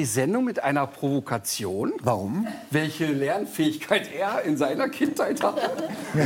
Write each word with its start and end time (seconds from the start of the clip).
die 0.00 0.06
Sendung 0.06 0.46
mit 0.46 0.64
einer 0.64 0.86
Provokation. 0.86 1.92
Warum? 2.00 2.46
Welche 2.70 3.04
Lernfähigkeit 3.04 4.10
er 4.10 4.40
in 4.44 4.56
seiner 4.56 4.88
Kindheit 4.88 5.42
hatte. 5.42 5.60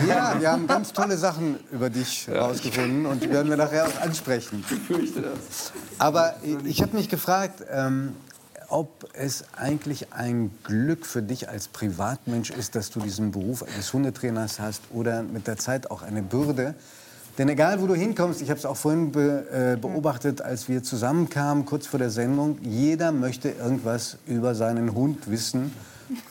Ja, 0.07 0.37
wir 0.39 0.53
haben 0.53 0.69
ganz 0.69 0.93
tolle 0.93 1.17
Sachen 1.17 1.59
über 1.73 1.91
dich 1.91 2.29
herausgefunden 2.29 3.05
und 3.05 3.25
die 3.25 3.31
werden 3.31 3.51
wir 3.51 3.57
nachher 3.57 3.89
auch 3.89 4.01
ansprechen. 4.01 4.65
Ich 4.71 4.79
fürchte 4.79 5.23
das. 5.23 5.73
Aber 5.99 6.37
ich 6.65 6.83
habe 6.83 6.97
mich 6.97 7.09
gefragt, 7.09 7.65
ähm, 7.69 8.15
ob 8.69 9.09
es 9.13 9.45
eigentlich 9.57 10.13
ein 10.13 10.53
Glück 10.63 11.05
für 11.05 11.23
dich 11.23 11.49
als 11.49 11.67
Privatmensch 11.67 12.51
ist, 12.51 12.77
dass 12.77 12.91
du 12.91 13.01
diesen 13.01 13.33
Beruf 13.33 13.65
eines 13.65 13.93
Hundetrainers 13.93 14.61
hast 14.61 14.83
oder 14.93 15.25
mit 15.25 15.49
der 15.49 15.57
Zeit 15.57 15.91
auch 15.91 16.03
eine 16.03 16.23
Bürde. 16.23 16.77
Denn 17.37 17.49
egal, 17.49 17.81
wo 17.83 17.87
du 17.87 17.95
hinkommst, 17.95 18.43
ich 18.43 18.51
habe 18.51 18.59
es 18.59 18.65
auch 18.67 18.77
vorhin 18.77 19.11
be, 19.11 19.75
äh, 19.75 19.77
beobachtet, 19.77 20.41
als 20.41 20.69
wir 20.69 20.83
zusammenkamen, 20.85 21.65
kurz 21.67 21.87
vor 21.87 21.99
der 21.99 22.11
Sendung, 22.11 22.59
jeder 22.63 23.11
möchte 23.11 23.49
irgendwas 23.51 24.19
über 24.27 24.55
seinen 24.55 24.95
Hund 24.95 25.29
wissen 25.29 25.73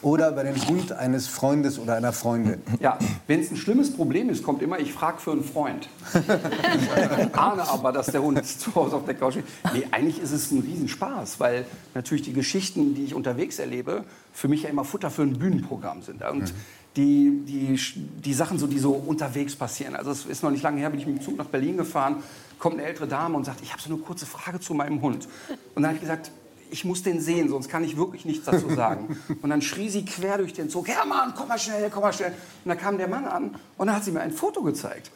oder 0.02 0.30
über 0.30 0.44
den 0.44 0.56
Hund 0.68 0.94
eines 0.94 1.28
Freundes 1.28 1.78
oder 1.78 1.96
einer 1.96 2.14
Freundin. 2.14 2.62
Ja, 2.80 2.98
wenn 3.28 3.42
es 3.42 3.52
ein 3.52 3.58
schlimmes 3.58 3.92
Problem 3.92 4.30
ist, 4.30 4.44
kommt 4.44 4.62
immer, 4.62 4.80
ich 4.80 4.94
frage 4.94 5.20
für 5.20 5.32
einen 5.32 5.44
Freund. 5.44 5.90
ich 6.14 7.36
ahne 7.38 7.68
aber, 7.68 7.92
dass 7.92 8.06
der 8.06 8.22
Hund 8.22 8.46
zu 8.46 8.74
Hause 8.74 8.96
auf 8.96 9.06
der 9.06 9.16
Couch 9.16 9.34
steht. 9.34 9.46
Nee, 9.74 9.86
eigentlich 9.92 10.22
ist 10.22 10.32
es 10.32 10.52
ein 10.52 10.60
Riesenspaß, 10.60 11.40
weil 11.40 11.66
natürlich 11.96 12.24
die 12.24 12.34
Geschichten, 12.34 12.94
die 12.96 13.04
ich 13.04 13.14
unterwegs 13.14 13.60
erlebe, 13.60 14.06
für 14.32 14.48
mich 14.48 14.64
ja 14.64 14.70
immer 14.70 14.86
Futter 14.86 15.10
für 15.10 15.24
ein 15.24 15.38
Bühnenprogramm 15.38 16.02
sind. 16.02 16.24
Und 16.24 16.44
Mhm. 16.44 16.56
Die, 16.96 17.42
die, 17.46 17.80
die 18.24 18.34
Sachen, 18.34 18.60
so, 18.60 18.68
die 18.68 18.80
so 18.80 18.92
unterwegs 18.92 19.56
passieren. 19.56 19.96
Also 19.96 20.12
es 20.12 20.26
ist 20.26 20.44
noch 20.44 20.52
nicht 20.52 20.64
lange 20.64 20.80
her, 20.80 20.90
bin 20.90 21.00
ich 21.00 21.08
mit 21.08 21.18
dem 21.18 21.22
Zug 21.22 21.38
nach 21.38 21.48
Berlin 21.48 21.78
gefahren, 21.78 22.22
kommt 22.60 22.76
eine 22.76 22.88
ältere 22.88 23.08
Dame 23.08 23.36
und 23.36 23.46
sagt, 23.46 23.62
ich 23.62 23.72
habe 23.72 23.82
so 23.82 23.90
eine 23.90 23.98
kurze 23.98 24.26
Frage 24.26 24.60
zu 24.60 24.74
meinem 24.74 25.02
Hund. 25.02 25.28
Und 25.76 25.82
dann 25.82 25.88
habe 25.88 25.96
ich 25.96 26.02
gesagt, 26.02 26.32
ich 26.74 26.86
muss 26.86 27.04
den 27.04 27.22
sehen, 27.22 27.50
sonst 27.50 27.70
kann 27.70 27.84
ich 27.84 27.98
wirklich 27.98 28.26
nichts 28.26 28.46
dazu 28.46 28.68
sagen. 28.74 29.16
Und 29.44 29.52
dann 29.52 29.62
schrie 29.62 29.90
sie 29.90 30.06
quer 30.06 30.40
durch 30.40 30.54
den 30.54 30.72
Zug, 30.72 30.88
Hermann, 30.88 31.34
komm 31.38 31.48
mal 31.48 31.60
schnell, 31.60 31.88
komm 31.94 32.02
mal 32.02 32.12
schnell. 32.12 32.32
Und 32.32 32.70
dann 32.70 32.80
kam 32.80 32.98
der 32.98 33.08
Mann 33.08 33.26
an 33.26 33.56
und 33.78 33.88
dann 33.88 33.96
hat 33.96 34.04
sie 34.04 34.12
mir 34.12 34.22
ein 34.22 34.32
Foto 34.32 34.64
gezeigt. 34.64 35.12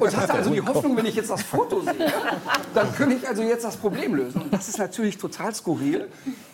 Und 0.00 0.16
hatte 0.16 0.34
also 0.34 0.50
die 0.50 0.60
Hoffnung, 0.60 0.96
wenn 0.96 1.06
ich 1.06 1.14
jetzt 1.14 1.30
das 1.30 1.42
Foto 1.42 1.82
sehe, 1.82 2.12
dann 2.74 2.92
könnte 2.96 3.14
ich 3.14 3.28
also 3.28 3.44
jetzt 3.44 3.64
das 3.64 3.76
Problem 3.76 4.16
lösen. 4.16 4.42
Und 4.42 4.52
das 4.52 4.68
ist 4.68 4.78
natürlich 4.78 5.18
total 5.18 5.54
skurril, 5.54 6.08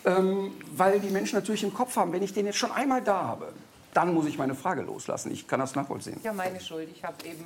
ähm, 0.05 0.51
weil 0.75 0.99
die 0.99 1.09
Menschen 1.09 1.37
natürlich 1.37 1.63
im 1.63 1.73
Kopf 1.73 1.95
haben, 1.95 2.13
wenn 2.13 2.21
ich 2.21 2.33
den 2.33 2.45
jetzt 2.45 2.59
schon 2.59 2.71
einmal 2.71 3.01
da 3.01 3.23
habe, 3.23 3.51
dann 3.95 4.13
muss 4.13 4.25
ich 4.25 4.37
meine 4.37 4.53
Frage 4.55 4.81
loslassen. 4.81 5.31
Ich 5.31 5.47
kann 5.47 5.59
das 5.59 5.73
nachvollziehen. 5.73 6.19
Ja, 6.23 6.33
meine 6.33 6.59
Schuld. 6.59 6.89
Ich 6.93 7.03
habe 7.03 7.15
eben. 7.25 7.43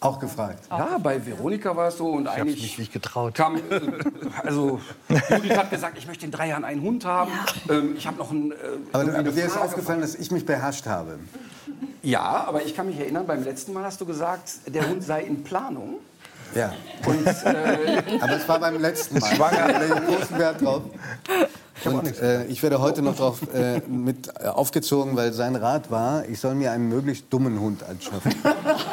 Auch 0.00 0.18
gefragt. 0.18 0.64
Ja, 0.70 0.96
bei 0.96 1.24
Veronika 1.24 1.76
war 1.76 1.88
es 1.88 1.98
so 1.98 2.08
und 2.08 2.26
eigentlich 2.26 2.62
mich 2.62 2.78
nicht 2.78 2.92
getraut. 2.92 3.34
kam, 3.34 3.56
äh, 3.56 3.60
also 4.42 4.80
Judith 5.10 5.56
hat 5.58 5.70
gesagt, 5.70 5.98
ich 5.98 6.06
möchte 6.06 6.24
in 6.24 6.32
drei 6.32 6.48
Jahren 6.48 6.64
einen 6.64 6.80
Hund 6.80 7.04
haben. 7.04 7.30
Ähm, 7.68 7.94
ich 7.96 8.06
habe 8.06 8.16
noch 8.16 8.30
einen. 8.30 8.52
Äh, 8.52 8.54
Aber, 8.92 9.14
eine 9.14 9.30
dir 9.30 9.44
ist 9.44 9.58
aufgefallen, 9.58 10.00
dass 10.00 10.14
ich 10.14 10.30
mich 10.30 10.46
beherrscht 10.46 10.86
habe. 10.86 11.18
Ja, 12.02 12.22
aber 12.46 12.64
ich 12.64 12.74
kann 12.74 12.86
mich 12.86 12.98
erinnern, 12.98 13.26
beim 13.26 13.44
letzten 13.44 13.74
Mal 13.74 13.84
hast 13.84 14.00
du 14.00 14.06
gesagt, 14.06 14.60
der 14.66 14.88
Hund 14.88 15.04
sei 15.04 15.22
in 15.22 15.44
Planung. 15.44 15.96
Ja. 16.54 16.72
Und 17.06 17.26
äh, 17.26 18.18
Aber 18.20 18.36
es 18.36 18.48
war 18.48 18.58
beim 18.58 18.80
letzten 18.80 19.18
Mal. 19.18 19.34
Schwanger. 19.34 19.84
Ich 19.84 20.16
großen 20.16 20.38
Wert 20.38 20.60
drauf. 20.60 20.82
Und 21.84 22.20
äh, 22.20 22.44
ich 22.46 22.62
werde 22.62 22.80
heute 22.80 23.00
noch 23.02 23.16
darauf 23.16 23.40
äh, 23.54 23.80
mit 23.86 24.28
äh, 24.38 24.48
aufgezogen, 24.48 25.16
weil 25.16 25.32
sein 25.32 25.56
Rat 25.56 25.90
war, 25.90 26.28
ich 26.28 26.38
soll 26.38 26.54
mir 26.54 26.72
einen 26.72 26.88
möglichst 26.88 27.32
dummen 27.32 27.58
Hund 27.58 27.82
anschaffen. 27.82 28.34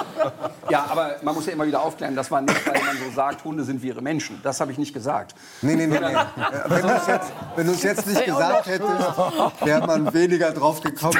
ja, 0.69 0.85
aber 0.89 1.17
man 1.21 1.35
muss 1.35 1.45
ja 1.47 1.53
immer 1.53 1.67
wieder 1.67 1.81
aufklären, 1.81 2.15
das 2.15 2.31
war 2.31 2.41
nicht, 2.41 2.65
weil 2.65 2.81
man 2.81 2.97
so 2.97 3.13
sagt, 3.13 3.43
Hunde 3.43 3.63
sind 3.63 3.81
wie 3.81 3.87
ihre 3.87 4.01
Menschen. 4.01 4.39
Das 4.43 4.61
habe 4.61 4.71
ich 4.71 4.77
nicht 4.77 4.93
gesagt. 4.93 5.35
Nee, 5.61 5.75
nee, 5.75 5.87
nee. 5.87 5.99
nee. 5.99 6.05
Wenn 6.67 6.81
du 6.81 6.93
es 6.93 7.07
jetzt, 7.07 7.31
wenn 7.55 7.73
jetzt 7.83 8.07
nicht 8.07 8.25
gesagt 8.25 8.65
hättest, 8.67 8.91
wäre 9.65 9.85
man 9.85 10.13
weniger 10.13 10.51
drauf 10.51 10.81
gekommen. 10.81 11.17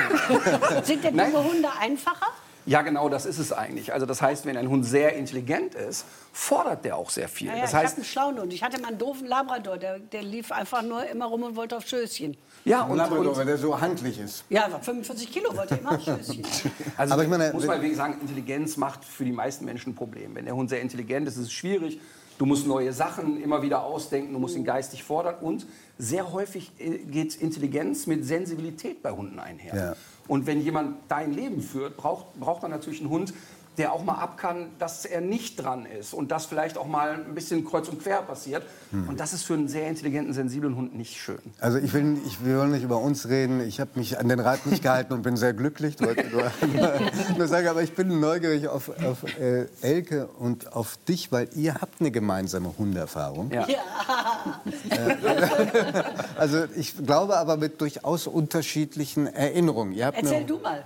Sind 0.83 1.03
denn 1.03 1.17
dumme 1.17 1.43
Hunde 1.43 1.69
einfacher? 1.79 2.27
Ja, 2.67 2.81
genau, 2.81 3.07
das 3.07 3.25
ist 3.25 3.39
es 3.39 3.53
eigentlich. 3.53 3.93
Also 3.93 4.05
das 4.05 4.21
heißt, 4.21 4.45
wenn 4.45 4.57
ein 4.57 4.69
Hund 4.69 4.85
sehr 4.85 5.15
intelligent 5.15 5.73
ist, 5.73 6.05
fordert 6.33 6.83
der 6.83 6.97
auch 6.97 7.09
sehr 7.09 7.29
viel. 7.29 7.47
Naja, 7.47 7.61
das 7.61 7.69
ich 7.69 7.75
habe 7.75 7.85
heißt, 7.85 7.95
einen 7.95 8.05
schlauen 8.05 8.39
Hund. 8.39 8.51
Ich 8.53 8.61
hatte 8.61 8.81
mal 8.81 8.89
einen 8.89 8.97
doofen 8.97 9.25
Labrador, 9.25 9.77
der, 9.77 9.99
der 9.99 10.21
lief 10.21 10.51
einfach 10.51 10.81
nur 10.81 11.05
immer 11.07 11.25
rum 11.25 11.43
und 11.43 11.55
wollte 11.55 11.77
auf 11.77 11.87
Schößchen. 11.87 12.35
ja, 12.65 12.81
und, 12.83 12.97
Labrador, 12.97 13.31
und 13.31 13.37
wenn 13.37 13.47
der 13.47 13.57
so 13.57 13.79
handlich 13.79 14.19
ist. 14.19 14.43
Ja, 14.49 14.65
aber 14.65 14.81
45 14.81 15.31
Kilo 15.31 15.55
wollte 15.55 15.75
immer 15.75 15.93
auf 15.93 16.03
Schößchen. 16.03 16.43
Also 16.97 17.13
Aber 17.13 17.23
ich 17.23 17.29
meine, 17.29 17.53
muss 17.53 17.65
man 17.65 17.81
wirklich 17.81 17.97
sagen, 17.97 18.17
Intelligenz 18.19 18.75
macht 18.75 19.05
für 19.05 19.23
die 19.23 19.31
meisten 19.31 19.63
Menschen 19.63 19.93
ein 19.93 19.95
Problem. 19.95 20.35
Wenn 20.35 20.45
der 20.45 20.55
Hund 20.55 20.69
sehr 20.69 20.81
intelligent 20.81 21.27
ist, 21.27 21.37
ist 21.37 21.43
es 21.43 21.51
schwierig. 21.53 21.99
Du 22.37 22.45
musst 22.45 22.67
neue 22.67 22.93
Sachen 22.93 23.41
immer 23.41 23.61
wieder 23.61 23.83
ausdenken, 23.83 24.33
du 24.33 24.39
musst 24.39 24.55
ihn 24.55 24.63
geistig 24.63 25.03
fordern. 25.03 25.35
Und 25.41 25.65
sehr 25.97 26.31
häufig 26.33 26.71
äh, 26.77 26.99
geht 26.99 27.35
Intelligenz 27.35 28.05
mit 28.05 28.25
Sensibilität 28.25 29.01
bei 29.01 29.11
Hunden 29.11 29.39
einher. 29.39 29.75
Ja. 29.75 29.95
Und 30.27 30.45
wenn 30.45 30.61
jemand 30.61 30.97
dein 31.07 31.33
Leben 31.33 31.61
führt, 31.61 31.97
braucht, 31.97 32.39
braucht 32.39 32.61
man 32.61 32.71
natürlich 32.71 32.99
einen 32.99 33.09
Hund, 33.09 33.33
der 33.77 33.93
auch 33.93 34.03
mal 34.03 34.15
ab 34.15 34.37
kann, 34.37 34.71
dass 34.79 35.05
er 35.05 35.21
nicht 35.21 35.63
dran 35.63 35.85
ist 35.85 36.13
und 36.13 36.31
dass 36.31 36.45
vielleicht 36.45 36.77
auch 36.77 36.87
mal 36.87 37.13
ein 37.13 37.35
bisschen 37.35 37.63
kreuz 37.65 37.87
und 37.89 38.01
quer 38.01 38.21
passiert. 38.23 38.63
Und 38.91 39.19
das 39.19 39.33
ist 39.33 39.43
für 39.43 39.53
einen 39.53 39.67
sehr 39.67 39.87
intelligenten, 39.87 40.33
sensiblen 40.33 40.75
Hund 40.75 40.95
nicht 40.95 41.17
schön. 41.17 41.39
Also 41.59 41.77
ich 41.77 41.93
will, 41.93 42.17
ich 42.25 42.43
will 42.43 42.67
nicht 42.67 42.83
über 42.83 42.97
uns 42.97 43.27
reden. 43.27 43.59
Ich 43.59 43.79
habe 43.79 43.91
mich 43.95 44.17
an 44.17 44.29
den 44.29 44.39
Rat 44.39 44.65
nicht 44.65 44.81
gehalten 44.81 45.13
und 45.13 45.23
bin 45.23 45.35
sehr 45.35 45.53
glücklich. 45.53 45.99
Wollte 45.99 46.25
nur, 46.29 46.49
nur 47.37 47.47
sagen, 47.47 47.67
aber 47.67 47.83
ich 47.83 47.93
bin 47.93 48.19
neugierig 48.19 48.67
auf, 48.69 48.89
auf 49.03 49.23
äh, 49.37 49.67
Elke 49.81 50.27
und 50.27 50.73
auf 50.73 50.97
dich, 51.07 51.31
weil 51.31 51.49
ihr 51.55 51.75
habt 51.75 51.99
eine 51.99 52.11
gemeinsame 52.11 52.73
Hunderfahrung. 52.77 53.51
Ja. 53.51 53.67
Also 56.37 56.65
ich 56.75 56.95
glaube 57.05 57.37
aber 57.37 57.57
mit 57.57 57.81
durchaus 57.81 58.27
unterschiedlichen 58.27 59.27
Erinnerungen. 59.27 59.91
Ihr 59.91 60.05
habt 60.05 60.17
Erzähl 60.17 60.37
eine, 60.37 60.45
du 60.45 60.59
mal. 60.59 60.85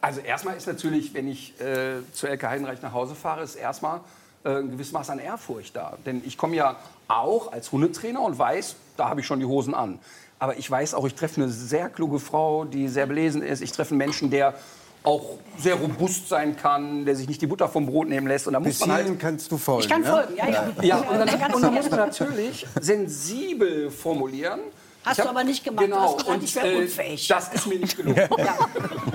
Also 0.00 0.20
erstmal 0.20 0.56
ist 0.56 0.66
natürlich, 0.66 1.12
wenn 1.14 1.28
ich 1.28 1.60
äh, 1.60 2.00
zu 2.12 2.26
Elke 2.26 2.48
Heidenreich 2.48 2.80
nach 2.82 2.92
Hause 2.92 3.14
fahre, 3.14 3.42
ist 3.42 3.54
erstmal 3.54 4.00
äh, 4.44 4.56
ein 4.56 4.70
gewisses 4.70 4.92
Maß 4.92 5.10
an 5.10 5.18
Ehrfurcht 5.18 5.76
da. 5.76 5.98
Denn 6.06 6.22
ich 6.24 6.38
komme 6.38 6.56
ja 6.56 6.76
auch 7.08 7.52
als 7.52 7.70
Hundetrainer 7.70 8.22
und 8.22 8.38
weiß, 8.38 8.76
da 8.96 9.08
habe 9.08 9.20
ich 9.20 9.26
schon 9.26 9.40
die 9.40 9.46
Hosen 9.46 9.74
an. 9.74 9.98
Aber 10.38 10.56
ich 10.56 10.70
weiß 10.70 10.94
auch, 10.94 11.06
ich 11.06 11.14
treffe 11.14 11.42
eine 11.42 11.50
sehr 11.50 11.90
kluge 11.90 12.18
Frau, 12.18 12.64
die 12.64 12.88
sehr 12.88 13.06
belesen 13.06 13.42
ist. 13.42 13.60
Ich 13.60 13.72
treffe 13.72 13.90
einen 13.90 13.98
Menschen, 13.98 14.30
der 14.30 14.54
auch 15.02 15.38
sehr 15.58 15.74
robust 15.74 16.28
sein 16.28 16.56
kann, 16.56 17.04
der 17.04 17.16
sich 17.16 17.28
nicht 17.28 17.40
die 17.42 17.46
Butter 17.46 17.68
vom 17.68 17.86
Brot 17.86 18.08
nehmen 18.08 18.26
lässt. 18.26 18.46
Und 18.46 18.54
da 18.54 18.60
muss 18.60 18.80
man 18.80 18.92
halt 18.92 19.18
kannst 19.18 19.50
du 19.52 19.58
folgen. 19.58 19.82
Ich 19.82 19.88
kann 19.88 20.02
ja? 20.02 20.10
folgen, 20.10 20.36
ja, 20.36 20.48
ja. 20.48 20.72
ja, 20.82 20.96
und 20.98 21.18
dann, 21.18 21.54
und 21.54 21.62
dann 21.62 21.74
muss 21.74 21.90
man 21.90 22.00
natürlich 22.00 22.66
sensibel 22.80 23.90
formulieren. 23.90 24.60
Hast 25.04 25.18
Ich 25.18 25.24
du 25.24 25.30
aber 25.30 25.44
nicht 25.44 25.64
gemacht. 25.64 25.82
Du 25.86 25.88
Genau, 25.90 26.00
hast 26.02 26.18
gesagt, 26.18 26.28
und 26.38 26.44
ich 26.44 26.54
wäre 26.54 26.72
äh, 26.72 26.78
unfähig. 26.82 27.28
das 27.28 27.52
ist 27.54 27.66
mir 27.66 27.78
nicht 27.78 27.96
gelungen. 27.96 28.16
Ja. 28.38 28.54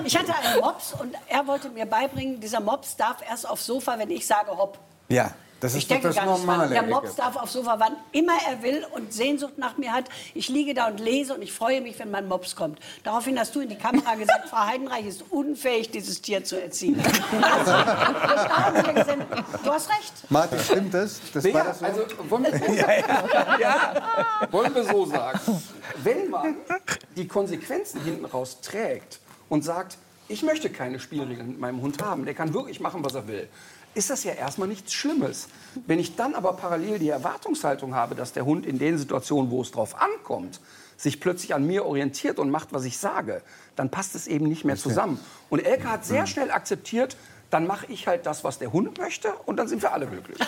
Ich 0.04 0.16
hatte 0.16 0.34
einen 0.34 0.60
Mops 0.60 0.92
und 0.94 1.14
er 1.28 1.46
wollte 1.46 1.68
mir 1.70 1.86
beibringen, 1.86 2.40
dieser 2.40 2.60
Mops 2.60 2.96
darf 2.96 3.16
erst 3.28 3.48
aufs 3.48 3.66
Sofa, 3.66 3.98
wenn 3.98 4.10
ich 4.10 4.26
sage 4.26 4.50
hopp. 4.56 4.78
Ja, 5.08 5.30
das 5.60 5.72
Ich 5.74 5.78
ist 5.82 5.90
doch 5.90 5.94
denke 5.96 6.08
das 6.08 6.16
gar 6.16 6.26
nicht 6.26 6.36
dran. 6.38 6.46
Normale. 6.46 6.68
Der. 6.70 6.82
Mops 6.82 7.14
darf 7.16 7.36
aufs 7.36 7.52
Sofa, 7.54 7.76
wann 7.78 7.96
immer 8.12 8.34
er 8.48 8.62
will 8.62 8.86
und 8.94 9.12
Sehnsucht 9.12 9.56
nach 9.58 9.78
mir 9.78 9.92
hat. 9.92 10.04
Ich 10.34 10.48
liege 10.48 10.74
da 10.74 10.86
und 10.88 11.00
lese 11.00 11.34
und 11.34 11.42
ich 11.42 11.52
freue 11.52 11.80
mich, 11.80 11.98
wenn 11.98 12.10
mein 12.10 12.28
Mops 12.28 12.54
kommt. 12.56 12.78
Daraufhin 13.04 13.38
hast 13.38 13.54
du 13.54 13.60
in 13.60 13.68
die 13.68 13.76
Kamera 13.76 14.14
gesagt, 14.16 14.48
Frau 14.48 14.66
Heidenreich 14.66 15.06
ist 15.06 15.24
unfähig, 15.30 15.90
dieses 15.90 16.20
Tier 16.20 16.44
zu 16.44 16.60
erziehen. 16.60 17.02
Also, 17.42 18.92
gesehen, 18.92 19.22
du 19.64 19.70
hast 19.70 19.88
recht. 19.90 20.12
Martin, 20.30 20.58
stimmt 20.58 20.94
das? 20.94 21.20
das 21.32 21.44
war 21.44 21.50
Ja, 21.50 21.64
das 21.64 21.78
so? 21.78 21.84
also 21.86 22.02
wollen 22.28 22.44
wir, 22.44 22.58
so 22.58 22.74
sagen? 22.74 23.04
ja, 23.60 23.94
wollen 24.50 24.74
wir 24.74 24.84
so 24.84 25.06
sagen. 25.06 25.40
Wenn 26.02 26.30
man 26.30 26.56
die 27.16 27.26
Konsequenzen 27.28 28.02
hinten 28.02 28.24
raus 28.24 28.60
trägt 28.60 29.20
und 29.48 29.64
sagt, 29.64 29.96
ich 30.28 30.42
möchte 30.42 30.70
keine 30.70 30.98
Spielregeln 30.98 31.48
mit 31.48 31.60
meinem 31.60 31.80
Hund 31.80 32.02
haben, 32.02 32.24
der 32.24 32.34
kann 32.34 32.52
wirklich 32.52 32.80
machen, 32.80 33.04
was 33.04 33.14
er 33.14 33.26
will, 33.28 33.48
ist 33.96 34.10
das 34.10 34.24
ja 34.24 34.32
erstmal 34.32 34.68
nichts 34.68 34.92
Schlimmes. 34.92 35.48
Wenn 35.86 35.98
ich 35.98 36.16
dann 36.16 36.34
aber 36.34 36.52
parallel 36.52 36.98
die 36.98 37.08
Erwartungshaltung 37.08 37.94
habe, 37.94 38.14
dass 38.14 38.32
der 38.32 38.44
Hund 38.44 38.66
in 38.66 38.78
den 38.78 38.98
Situationen, 38.98 39.50
wo 39.50 39.62
es 39.62 39.70
drauf 39.70 39.96
ankommt, 40.00 40.60
sich 40.96 41.20
plötzlich 41.20 41.54
an 41.54 41.66
mir 41.66 41.84
orientiert 41.84 42.38
und 42.38 42.50
macht, 42.50 42.72
was 42.72 42.84
ich 42.84 42.98
sage, 42.98 43.42
dann 43.74 43.90
passt 43.90 44.14
es 44.14 44.26
eben 44.26 44.46
nicht 44.48 44.64
mehr 44.64 44.76
zusammen. 44.76 45.18
Und 45.50 45.60
Elke 45.60 45.90
hat 45.90 46.04
sehr 46.04 46.26
schnell 46.26 46.50
akzeptiert, 46.50 47.16
dann 47.50 47.66
mache 47.66 47.86
ich 47.86 48.06
halt 48.06 48.26
das, 48.26 48.44
was 48.44 48.58
der 48.58 48.72
Hund 48.72 48.98
möchte 48.98 49.32
und 49.46 49.56
dann 49.56 49.68
sind 49.68 49.80
wir 49.80 49.92
alle 49.92 50.06
glücklich. 50.06 50.38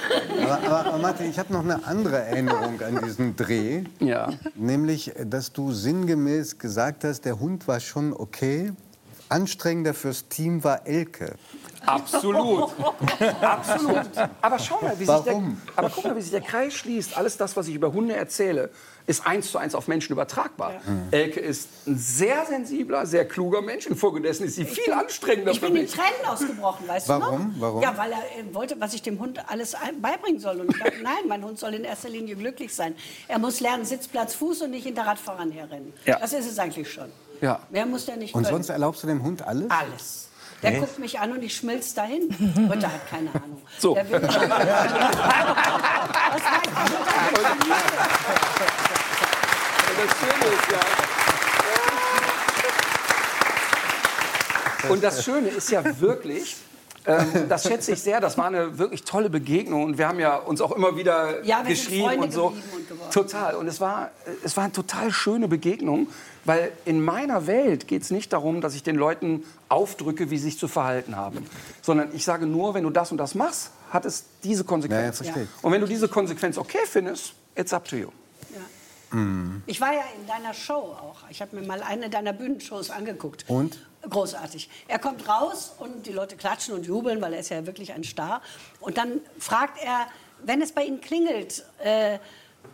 Aber, 0.43 0.59
aber, 0.59 0.87
aber 0.87 0.99
Martin, 0.99 1.31
ich 1.31 1.39
habe 1.39 1.53
noch 1.53 1.63
eine 1.63 1.87
andere 1.87 2.19
Erinnerung 2.19 2.81
an 2.83 3.01
diesen 3.05 3.37
Dreh. 3.37 3.85
Ja. 4.01 4.31
Nämlich, 4.55 5.13
dass 5.25 5.53
du 5.53 5.73
sinngemäß 5.73 6.59
gesagt 6.59 7.05
hast, 7.05 7.25
der 7.25 7.39
Hund 7.39 7.69
war 7.69 7.81
schon 7.81 8.13
okay. 8.13 8.73
Anstrengender 9.29 9.95
fürs 9.95 10.29
Team 10.29 10.65
war 10.65 10.87
Elke. 10.87 11.35
Absolut. 11.87 12.71
Absolut. 13.41 14.07
Aber 14.41 14.59
schau 14.59 14.81
mal, 14.83 14.99
wie 14.99 15.05
sich 15.05 15.15
der, 15.23 15.33
Warum? 15.35 15.61
aber 15.77 15.91
guck 15.91 16.05
mal, 16.05 16.17
wie 16.17 16.21
sich 16.23 16.31
der 16.31 16.41
Kreis 16.41 16.75
schließt. 16.75 17.17
Alles 17.17 17.37
das, 17.37 17.57
was 17.57 17.69
ich 17.69 17.75
über 17.75 17.93
Hunde 17.93 18.15
erzähle, 18.15 18.71
ist 19.07 19.27
eins 19.27 19.51
zu 19.51 19.59
eins 19.59 19.75
auf 19.75 19.89
Menschen 19.89 20.13
übertragbar. 20.13 20.75
Elke 21.11 21.41
ist 21.41 21.69
ein 21.87 21.97
sehr 21.97 22.45
sensibler, 22.45 23.07
sehr 23.07 23.27
kluger 23.27 23.63
Mensch. 23.63 23.87
Infolgedessen 23.87 24.47
ist 24.47 24.57
sie 24.57 24.67
viel 24.67 24.93
anstrengender 24.93 25.53
Ich 25.53 25.61
für 25.61 25.67
bin 25.67 25.77
in 25.77 25.83
mich. 25.83 25.93
Tränen 25.93 26.27
ausgebrochen, 26.27 26.87
weißt 26.87 27.09
du 27.09 27.13
Warum? 27.15 27.55
noch? 27.55 27.61
Warum? 27.61 27.83
Ja, 27.83 27.97
weil 27.97 28.13
er 28.13 28.19
äh, 28.19 28.55
wollte, 28.55 28.77
was 28.81 28.93
ich 28.93 29.01
dem 29.03 29.19
Hund 29.19 29.41
alles 29.49 29.75
beibringen 30.03 30.41
soll. 30.41 30.61
Und 30.61 30.71
ich 30.73 30.79
dachte, 30.79 31.03
nein, 31.03 31.27
mein 31.27 31.43
Hund 31.43 31.59
soll 31.59 31.73
in 31.75 31.85
erster 31.85 32.11
Linie 32.11 32.37
glücklich 32.37 32.75
sein. 32.75 32.95
Er 33.29 33.39
muss 33.39 33.61
lernen, 33.61 33.87
Sitzplatz, 33.87 34.35
Fuß 34.35 34.63
und 34.63 34.71
nicht 34.73 34.85
hinter 34.85 35.07
Radfahrern 35.07 35.51
herrennen. 35.53 35.95
Ja. 36.05 36.19
Das 36.19 36.35
ist 36.35 36.51
es 36.51 36.59
eigentlich 36.59 36.93
schon. 36.93 37.11
Ja. 37.41 37.61
Mehr 37.71 37.87
muss 37.87 38.05
der 38.05 38.17
nicht 38.17 38.35
Und 38.35 38.43
können. 38.43 38.57
sonst 38.57 38.69
erlaubst 38.69 39.03
du 39.05 39.07
dem 39.07 39.23
Hund 39.23 39.41
alles? 39.43 39.71
Alles. 39.71 40.28
Der 40.63 40.73
guckt 40.73 40.99
mich 40.99 41.19
an 41.21 41.33
und 41.33 41.43
ich 41.43 41.57
schmilz 41.57 41.95
dahin. 41.95 42.29
Und 42.29 42.83
der 42.83 42.93
hat 42.93 43.09
keine 43.09 43.31
Ahnung. 43.31 43.63
So. 43.79 43.95
Der 43.95 44.11
will 44.11 44.21
Das 44.21 44.33
Schöne 50.21 50.47
ist 50.55 50.71
ja. 50.73 50.81
Und 54.91 55.05
das 55.05 55.25
Schöne 55.25 55.49
ist 55.49 55.71
ja 55.71 56.01
wirklich, 56.01 56.57
ähm, 57.09 57.27
das 57.49 57.63
schätze 57.65 57.93
ich 57.93 58.03
sehr, 58.03 58.21
das 58.21 58.39
war 58.39 58.47
eine 58.47 58.79
wirklich 58.79 59.03
tolle 59.05 59.31
Begegnung 59.31 59.85
und 59.85 59.99
wir 59.99 60.07
haben 60.07 60.21
ja 60.21 60.37
uns 60.37 60.61
auch 60.61 60.73
immer 60.73 60.97
wieder 60.97 61.43
Ja, 61.45 61.63
geschrieben 61.63 62.21
und 62.23 62.33
so. 62.33 62.47
und. 62.49 63.13
Total. 63.13 63.57
Und 63.57 63.67
es 63.67 63.81
war, 63.81 64.11
es 64.45 64.57
war 64.57 64.65
eine 64.65 64.73
total 64.73 65.11
schöne 65.11 65.49
Begegnung, 65.49 66.09
weil 66.45 66.71
in 66.85 67.05
meiner 67.05 67.47
Welt 67.47 67.89
geht 67.89 68.03
es 68.03 68.11
nicht 68.11 68.33
darum, 68.33 68.61
dass 68.61 68.75
ich 68.75 68.83
den 68.83 68.97
Leuten 68.97 69.45
aufdrücke, 69.69 70.31
wie 70.31 70.39
sie 70.39 70.45
sich 70.45 70.59
zu 70.59 70.69
verhalten 70.69 71.17
haben, 71.17 71.45
sondern 71.83 72.15
ich 72.15 72.25
sage 72.25 72.47
nur, 72.47 72.75
wenn 72.75 72.85
du 72.85 72.91
das 72.91 73.11
und 73.11 73.19
das 73.19 73.35
machst, 73.35 73.71
hat 73.91 74.05
es 74.05 74.25
diese 74.45 74.65
Konsequenz. 74.65 75.21
Ja, 75.21 75.35
ja. 75.35 75.47
Und 75.63 75.73
wenn 75.73 75.81
du 75.81 75.87
diese 75.87 76.09
Konsequenz 76.09 76.59
okay 76.59 76.85
findest, 76.85 77.33
it's 77.57 77.73
up 77.73 77.87
to 77.87 77.97
you. 77.97 78.09
Ich 79.67 79.81
war 79.81 79.93
ja 79.95 80.03
in 80.21 80.27
deiner 80.27 80.53
Show 80.53 80.75
auch. 81.01 81.17
Ich 81.31 81.41
habe 81.41 81.57
mir 81.57 81.67
mal 81.67 81.83
eine 81.83 82.11
deiner 82.11 82.35
Bühnenshows 82.35 82.91
angeguckt. 82.91 83.47
Und? 83.49 83.88
Großartig. 84.03 84.69
Er 84.87 84.99
kommt 84.99 85.29
raus 85.29 85.75
und 85.79 86.07
die 86.07 86.13
Leute 86.13 86.37
klatschen 86.37 86.75
und 86.75 86.87
jubeln, 86.87 87.21
weil 87.21 87.33
er 87.35 87.41
ist 87.41 87.49
ja 87.49 87.67
wirklich 87.67 87.93
ein 87.93 88.05
Star. 88.05 88.41
Und 88.81 88.97
dann 88.97 89.21
fragt 89.39 89.83
er, 89.83 90.07
wenn 90.45 90.63
es 90.63 90.73
bei 90.73 90.85
Ihnen 90.85 91.01
klingelt 91.01 91.65
äh, 91.83 92.19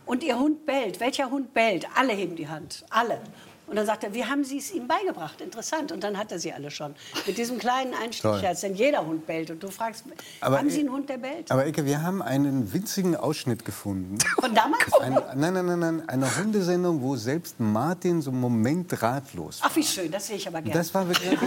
und 0.05 0.23
Ihr 0.23 0.37
Hund 0.37 0.65
bellt, 0.65 0.99
welcher 0.99 1.31
Hund 1.31 1.53
bellt? 1.53 1.87
Alle 1.95 2.13
heben 2.13 2.35
die 2.35 2.47
Hand, 2.47 2.85
alle. 2.89 3.19
Und 3.67 3.75
dann 3.77 3.85
sagt 3.85 4.03
er, 4.03 4.13
wie 4.13 4.23
haben 4.25 4.43
Sie 4.43 4.57
es 4.59 4.71
ihm 4.71 4.87
beigebracht? 4.87 5.41
Interessant. 5.41 5.91
Und 5.91 6.03
dann 6.03 6.17
hat 6.17 6.31
er 6.31 6.39
sie 6.39 6.53
alle 6.53 6.69
schon. 6.69 6.93
Mit 7.25 7.37
diesem 7.37 7.57
kleinen 7.57 7.93
Einstichtscherz, 7.95 8.61
denn 8.61 8.75
jeder 8.75 9.05
Hund 9.05 9.25
bellt. 9.25 9.49
Und 9.49 9.63
du 9.63 9.69
fragst, 9.71 10.03
Aber, 10.39 10.59
haben 10.59 10.69
Sie 10.69 10.77
äh, 10.77 10.79
einen 10.81 10.91
Hund, 10.91 11.09
der 11.09 11.17
bellt? 11.17 11.51
Aber 11.51 11.65
Ecke, 11.65 11.85
wir 11.85 12.01
haben 12.03 12.21
einen 12.21 12.71
winzigen 12.73 13.15
Ausschnitt 13.15 13.65
gefunden. 13.65 14.17
Von 14.39 14.53
damals? 14.53 14.93
Ein, 15.01 15.13
nein, 15.35 15.53
nein, 15.53 15.65
nein, 15.65 15.79
nein, 15.79 16.03
eine 16.09 16.37
Hundesendung, 16.37 17.01
wo 17.01 17.15
selbst 17.15 17.59
Martin 17.59 18.21
so 18.21 18.29
einen 18.29 18.39
Moment 18.39 19.01
ratlos 19.01 19.61
war. 19.61 19.69
Ach, 19.71 19.75
wie 19.75 19.83
schön, 19.83 20.11
das 20.11 20.27
sehe 20.27 20.35
ich 20.37 20.47
aber 20.47 20.61
gerne. 20.61 20.77
Das 20.77 20.93
war 20.93 21.07
wirklich. 21.07 21.29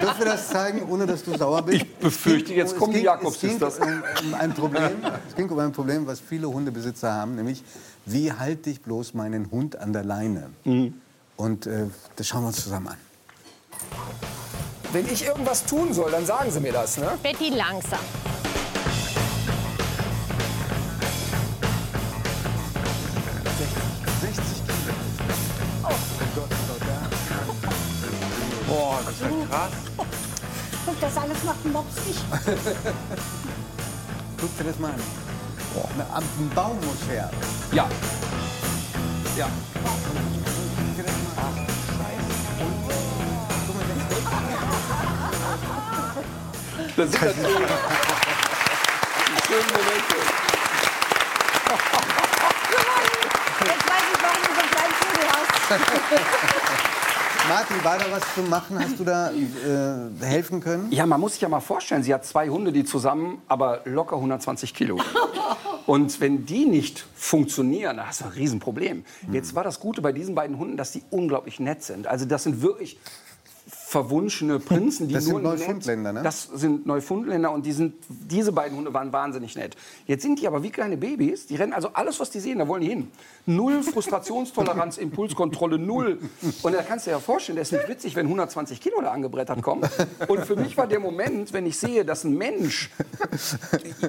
Dürfen 0.00 0.18
wir 0.18 0.24
das 0.26 0.48
zeigen, 0.48 0.82
ohne 0.88 1.06
dass 1.06 1.22
du 1.24 1.36
sauer 1.36 1.62
bist? 1.62 1.82
Ich 1.82 1.94
befürchte, 1.96 2.54
jetzt 2.54 2.72
Es 2.72 2.78
kommen 2.78 2.92
die 2.92 2.98
ging- 3.00 3.06
Jakobs-Sisters. 3.06 3.74
Es 3.74 3.80
ging 3.80 3.92
um, 4.22 4.28
um 4.28 4.34
ein 4.34 4.54
Problem. 4.54 4.90
Es 5.28 5.34
ging 5.36 5.48
um 5.50 5.58
ein 5.58 5.72
Problem, 5.72 6.06
was 6.06 6.20
viele 6.20 6.48
Hundebesitzer 6.48 7.12
haben, 7.12 7.34
nämlich 7.34 7.62
wie 8.04 8.32
halte 8.32 8.70
ich 8.70 8.82
bloß 8.82 9.14
meinen 9.14 9.50
Hund 9.50 9.76
an 9.76 9.92
der 9.92 10.04
Leine? 10.04 10.50
Mhm. 10.64 10.94
Und 11.36 11.66
äh, 11.66 11.86
das 12.16 12.26
schauen 12.26 12.42
wir 12.42 12.48
uns 12.48 12.62
zusammen 12.62 12.88
an. 12.88 12.96
Wenn 14.92 15.06
ich 15.06 15.24
irgendwas 15.24 15.64
tun 15.64 15.92
soll, 15.94 16.10
dann 16.10 16.26
sagen 16.26 16.50
Sie 16.50 16.60
mir 16.60 16.72
das, 16.72 16.98
ne? 16.98 17.18
Betty 17.22 17.48
langsam. 17.50 17.98
Boah, 28.68 28.98
das 29.04 29.14
ist 29.14 29.20
ja 29.20 29.28
krass. 29.48 29.72
Guck, 30.86 31.00
das 31.00 31.16
alles 31.16 31.44
macht 31.44 31.64
ein 31.64 31.72
Mops 31.72 31.94
nicht. 32.06 32.24
Guck 34.40 34.58
dir 34.58 34.64
das 34.64 34.78
mal 34.78 34.92
an. 34.92 35.21
Na, 35.74 36.16
Ein 36.16 36.50
Baum 36.54 36.76
muss 36.80 37.08
her. 37.08 37.30
Ja. 37.72 37.88
Ja. 39.36 39.48
Das 46.94 47.10
sind 47.10 47.22
natürlich 47.22 47.46
die 49.26 49.42
schönen 49.46 49.70
Momente. 49.72 50.16
Jetzt 53.64 53.88
weiß 53.88 54.04
ich, 54.12 54.22
warum 54.22 54.42
du 54.42 54.50
so 54.54 54.60
einen 54.60 54.70
kleinen 54.70 54.94
Vogel 55.00 55.26
hast. 55.32 56.96
Martin, 57.48 57.82
war 57.82 57.98
da 57.98 58.04
was 58.10 58.22
zu 58.34 58.42
machen? 58.42 58.78
Hast 58.78 58.98
du 58.98 59.04
da 59.04 59.30
äh, 59.30 60.24
helfen 60.24 60.60
können? 60.60 60.92
Ja, 60.92 61.06
man 61.06 61.20
muss 61.20 61.32
sich 61.32 61.42
ja 61.42 61.48
mal 61.48 61.60
vorstellen, 61.60 62.02
sie 62.02 62.14
hat 62.14 62.24
zwei 62.24 62.48
Hunde, 62.48 62.72
die 62.72 62.84
zusammen 62.84 63.42
aber 63.48 63.80
locker 63.84 64.16
120 64.16 64.74
Kilo. 64.74 65.00
Und 65.86 66.20
wenn 66.20 66.46
die 66.46 66.66
nicht 66.66 67.04
funktionieren, 67.16 67.96
dann 67.96 68.06
hast 68.06 68.20
du 68.20 68.26
ein 68.26 68.30
Riesenproblem. 68.30 69.04
Jetzt 69.32 69.54
war 69.54 69.64
das 69.64 69.80
Gute 69.80 70.00
bei 70.00 70.12
diesen 70.12 70.34
beiden 70.34 70.58
Hunden, 70.58 70.76
dass 70.76 70.92
die 70.92 71.02
unglaublich 71.10 71.58
nett 71.58 71.82
sind. 71.82 72.06
Also 72.06 72.24
das 72.24 72.44
sind 72.44 72.62
wirklich 72.62 72.98
verwunschene 73.92 74.58
Prinzen, 74.58 75.06
die 75.06 75.12
Das 75.12 75.26
nur 75.26 75.34
sind 75.34 75.42
Neufundländer, 75.44 76.12
ne? 76.14 76.22
Das 76.22 76.44
sind 76.44 76.86
Neufundländer 76.86 77.52
und 77.52 77.66
die 77.66 77.72
sind, 77.72 77.92
diese 78.08 78.50
beiden 78.50 78.78
Hunde 78.78 78.94
waren 78.94 79.12
wahnsinnig 79.12 79.54
nett. 79.54 79.76
Jetzt 80.06 80.22
sind 80.22 80.40
die 80.40 80.46
aber 80.46 80.62
wie 80.62 80.70
kleine 80.70 80.96
Babys. 80.96 81.46
Die 81.46 81.56
rennen 81.56 81.74
also 81.74 81.90
alles, 81.92 82.18
was 82.18 82.30
die 82.30 82.40
sehen, 82.40 82.58
da 82.58 82.66
wollen 82.66 82.80
die 82.80 82.88
hin. 82.88 83.10
Null 83.44 83.82
Frustrationstoleranz, 83.82 84.96
Impulskontrolle, 85.06 85.78
null. 85.78 86.18
Und 86.62 86.74
da 86.74 86.80
kannst 86.82 87.04
du 87.06 87.10
dir 87.10 87.16
ja 87.16 87.20
vorstellen, 87.20 87.56
der 87.56 87.62
ist 87.64 87.72
nicht 87.72 87.86
witzig, 87.86 88.16
wenn 88.16 88.24
120 88.24 88.80
Kilo 88.80 89.02
da 89.02 89.10
angebrettert 89.10 89.60
kommen. 89.60 89.82
Und 90.26 90.46
für 90.46 90.56
mich 90.56 90.74
war 90.78 90.86
der 90.86 90.98
Moment, 90.98 91.52
wenn 91.52 91.66
ich 91.66 91.78
sehe, 91.78 92.06
dass 92.06 92.24
ein 92.24 92.38
Mensch 92.38 92.90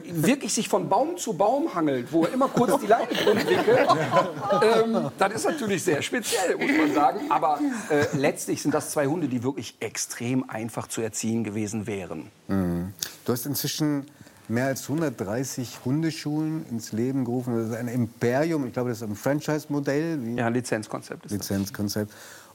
wirklich 0.05 0.53
sich 0.53 0.69
von 0.69 0.87
Baum 0.87 1.17
zu 1.17 1.33
Baum 1.33 1.75
hangelt, 1.75 2.13
wo 2.13 2.23
er 2.23 2.31
immer 2.31 2.47
kurz 2.47 2.79
die 2.79 2.87
Leine 2.87 3.07
drin 3.07 3.37
wickelt, 3.37 3.89
ähm, 4.61 5.11
das 5.17 5.33
ist 5.33 5.45
natürlich 5.45 5.83
sehr 5.83 6.01
speziell, 6.01 6.55
muss 6.55 6.77
man 6.77 6.93
sagen. 6.93 7.19
Aber 7.29 7.59
äh, 7.89 8.05
letztlich 8.15 8.61
sind 8.61 8.73
das 8.73 8.91
zwei 8.91 9.07
Hunde, 9.07 9.27
die 9.27 9.43
wirklich 9.43 9.72
extrem 9.79 10.49
einfach 10.49 10.87
zu 10.87 11.01
erziehen 11.01 11.43
gewesen 11.43 11.87
wären. 11.87 12.29
Du 12.47 13.31
hast 13.31 13.45
inzwischen 13.45 14.05
mehr 14.47 14.67
als 14.67 14.83
130 14.83 15.79
Hundeschulen 15.85 16.65
ins 16.69 16.91
Leben 16.91 17.25
gerufen. 17.25 17.55
Das 17.55 17.69
ist 17.69 17.75
ein 17.75 17.87
Imperium. 17.87 18.65
Ich 18.67 18.73
glaube, 18.73 18.89
das 18.89 19.01
ist 19.01 19.07
ein 19.07 19.15
Franchise-Modell. 19.15 20.37
Ja, 20.37 20.49
Lizenzkonzept. 20.49 21.31
Lizenzkonzept. 21.31 22.11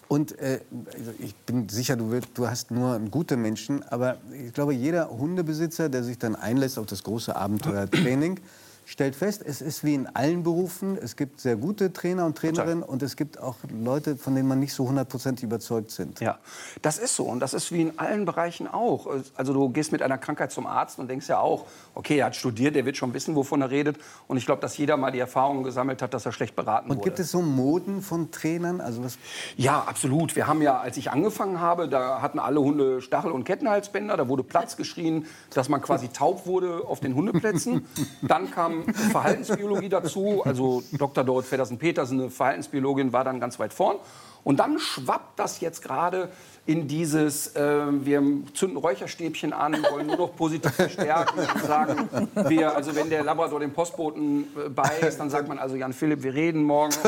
Und 0.09 0.38
äh, 0.38 0.61
also 0.94 1.12
ich 1.19 1.35
bin 1.35 1.69
sicher, 1.69 1.97
du, 1.97 2.11
wirst, 2.11 2.29
du 2.35 2.49
hast 2.49 2.70
nur 2.70 2.99
gute 3.11 3.37
Menschen, 3.37 3.83
aber 3.83 4.16
ich 4.33 4.54
glaube, 4.54 4.73
jeder 4.73 5.11
Hundebesitzer, 5.11 5.90
der 5.90 6.02
sich 6.02 6.19
dann 6.19 6.35
einlässt 6.35 6.78
auf 6.78 6.87
das 6.87 7.04
große 7.04 7.37
Abenteuer 7.37 7.90
Training, 7.90 8.40
stellt 8.88 9.14
fest, 9.14 9.42
es 9.45 9.61
ist 9.61 9.85
wie 9.85 9.95
in 9.95 10.07
allen 10.16 10.42
Berufen, 10.42 10.97
es 10.97 11.14
gibt 11.14 11.40
sehr 11.40 11.57
gute 11.57 11.92
Trainer 11.92 12.25
und 12.25 12.38
Trainerinnen 12.38 12.83
und 12.83 13.02
es 13.02 13.16
gibt 13.16 13.38
auch 13.38 13.57
Leute, 13.71 14.16
von 14.16 14.35
denen 14.35 14.49
man 14.49 14.61
nicht 14.61 14.73
so 14.73 14.88
hundertprozentig 14.88 15.45
überzeugt 15.45 15.90
sind. 15.90 16.21
Ja, 16.21 16.38
das 16.80 16.97
ist 16.97 17.14
so 17.14 17.25
und 17.25 17.40
das 17.40 17.52
ist 17.52 17.71
wie 17.71 17.83
in 17.83 17.99
allen 17.99 18.25
Bereichen 18.25 18.66
auch. 18.66 19.07
Also 19.37 19.52
du 19.52 19.68
gehst 19.68 19.92
mit 19.92 20.00
einer 20.00 20.16
Krankheit 20.16 20.52
zum 20.52 20.66
Arzt 20.66 20.99
und 20.99 21.09
denkst 21.09 21.28
ja 21.28 21.38
auch, 21.38 21.66
okay, 21.95 22.16
er 22.16 22.26
hat 22.26 22.37
studiert, 22.37 22.76
der 22.76 22.87
wird 22.87 22.97
schon 22.97 23.12
wissen, 23.12 23.35
wovon 23.35 23.61
er 23.61 23.71
redet. 23.71 23.99
Und 24.26 24.38
ich 24.38 24.47
glaube, 24.47 24.62
dass 24.62 24.78
jeder 24.78 24.97
mal 24.97 25.11
die 25.11 25.18
Erfahrung 25.18 25.64
gesammelt 25.64 26.00
hat, 26.00 26.14
dass 26.14 26.25
er 26.25 26.33
schlecht 26.33 26.57
beraten 26.57 26.90
Und 26.90 26.97
wurde. 26.97 27.11
gibt 27.11 27.18
es 27.18 27.30
so 27.30 27.42
Moden 27.42 28.00
von 28.00 28.30
Trainern? 28.30 28.80
Also 28.80 29.04
was, 29.04 29.18
Ja, 29.59 29.80
absolut. 29.87 30.35
Wir 30.35 30.47
haben 30.47 30.62
ja, 30.62 30.78
als 30.80 30.97
ich 30.97 31.11
angefangen 31.11 31.61
habe, 31.61 31.90
da 31.90 32.23
hatten 32.23 32.38
alle 32.38 32.59
Hunde 32.61 33.02
Stachel- 33.02 33.33
und 33.33 33.45
Kettenhalsbänder. 33.45 34.16
Da 34.16 34.28
wurde 34.28 34.45
Platz 34.45 34.76
geschrien, 34.78 35.26
dass 35.52 35.68
man 35.68 35.83
quasi 35.83 36.09
taub 36.09 36.47
wurde 36.47 36.85
auf 36.87 37.00
den 37.00 37.14
Hundeplätzen. 37.14 37.87
Dann 38.23 38.50
kam 38.50 38.77
Verhaltensbiologie 38.85 39.88
dazu. 39.88 40.42
Also 40.44 40.82
Dr. 40.92 41.25
Dorot 41.25 41.44
Feddersen-Petersen, 41.44 42.20
eine 42.20 42.30
Verhaltensbiologin, 42.30 43.12
war 43.12 43.25
dann 43.25 43.40
ganz 43.40 43.58
weit 43.58 43.73
vorn. 43.73 43.97
Und 44.45 44.61
dann 44.61 44.78
schwappt 44.78 45.38
das 45.38 45.61
jetzt 45.61 45.83
gerade 45.83 46.30
in 46.68 46.87
dieses, 46.87 47.57
äh, 47.57 47.87
wir 48.04 48.23
zünden 48.52 48.76
Räucherstäbchen 48.76 49.54
an, 49.54 49.83
wollen 49.90 50.07
nur 50.07 50.18
noch 50.18 50.37
positiv 50.37 50.71
verstärken 50.76 51.38
und 51.38 51.64
sagen, 51.64 52.28
wir, 52.47 52.76
also 52.76 52.95
wenn 52.95 53.09
der 53.09 53.25
Labrador 53.25 53.61
den 53.61 53.73
Postboten 53.73 54.49
äh, 54.54 54.68
beißt, 54.68 55.18
dann 55.18 55.30
sagt 55.30 55.49
man 55.49 55.59
also, 55.59 55.76
Jan 55.76 55.95
Philipp, 55.95 56.23
wir 56.23 56.35
reden 56.35 56.62
morgen. 56.62 56.95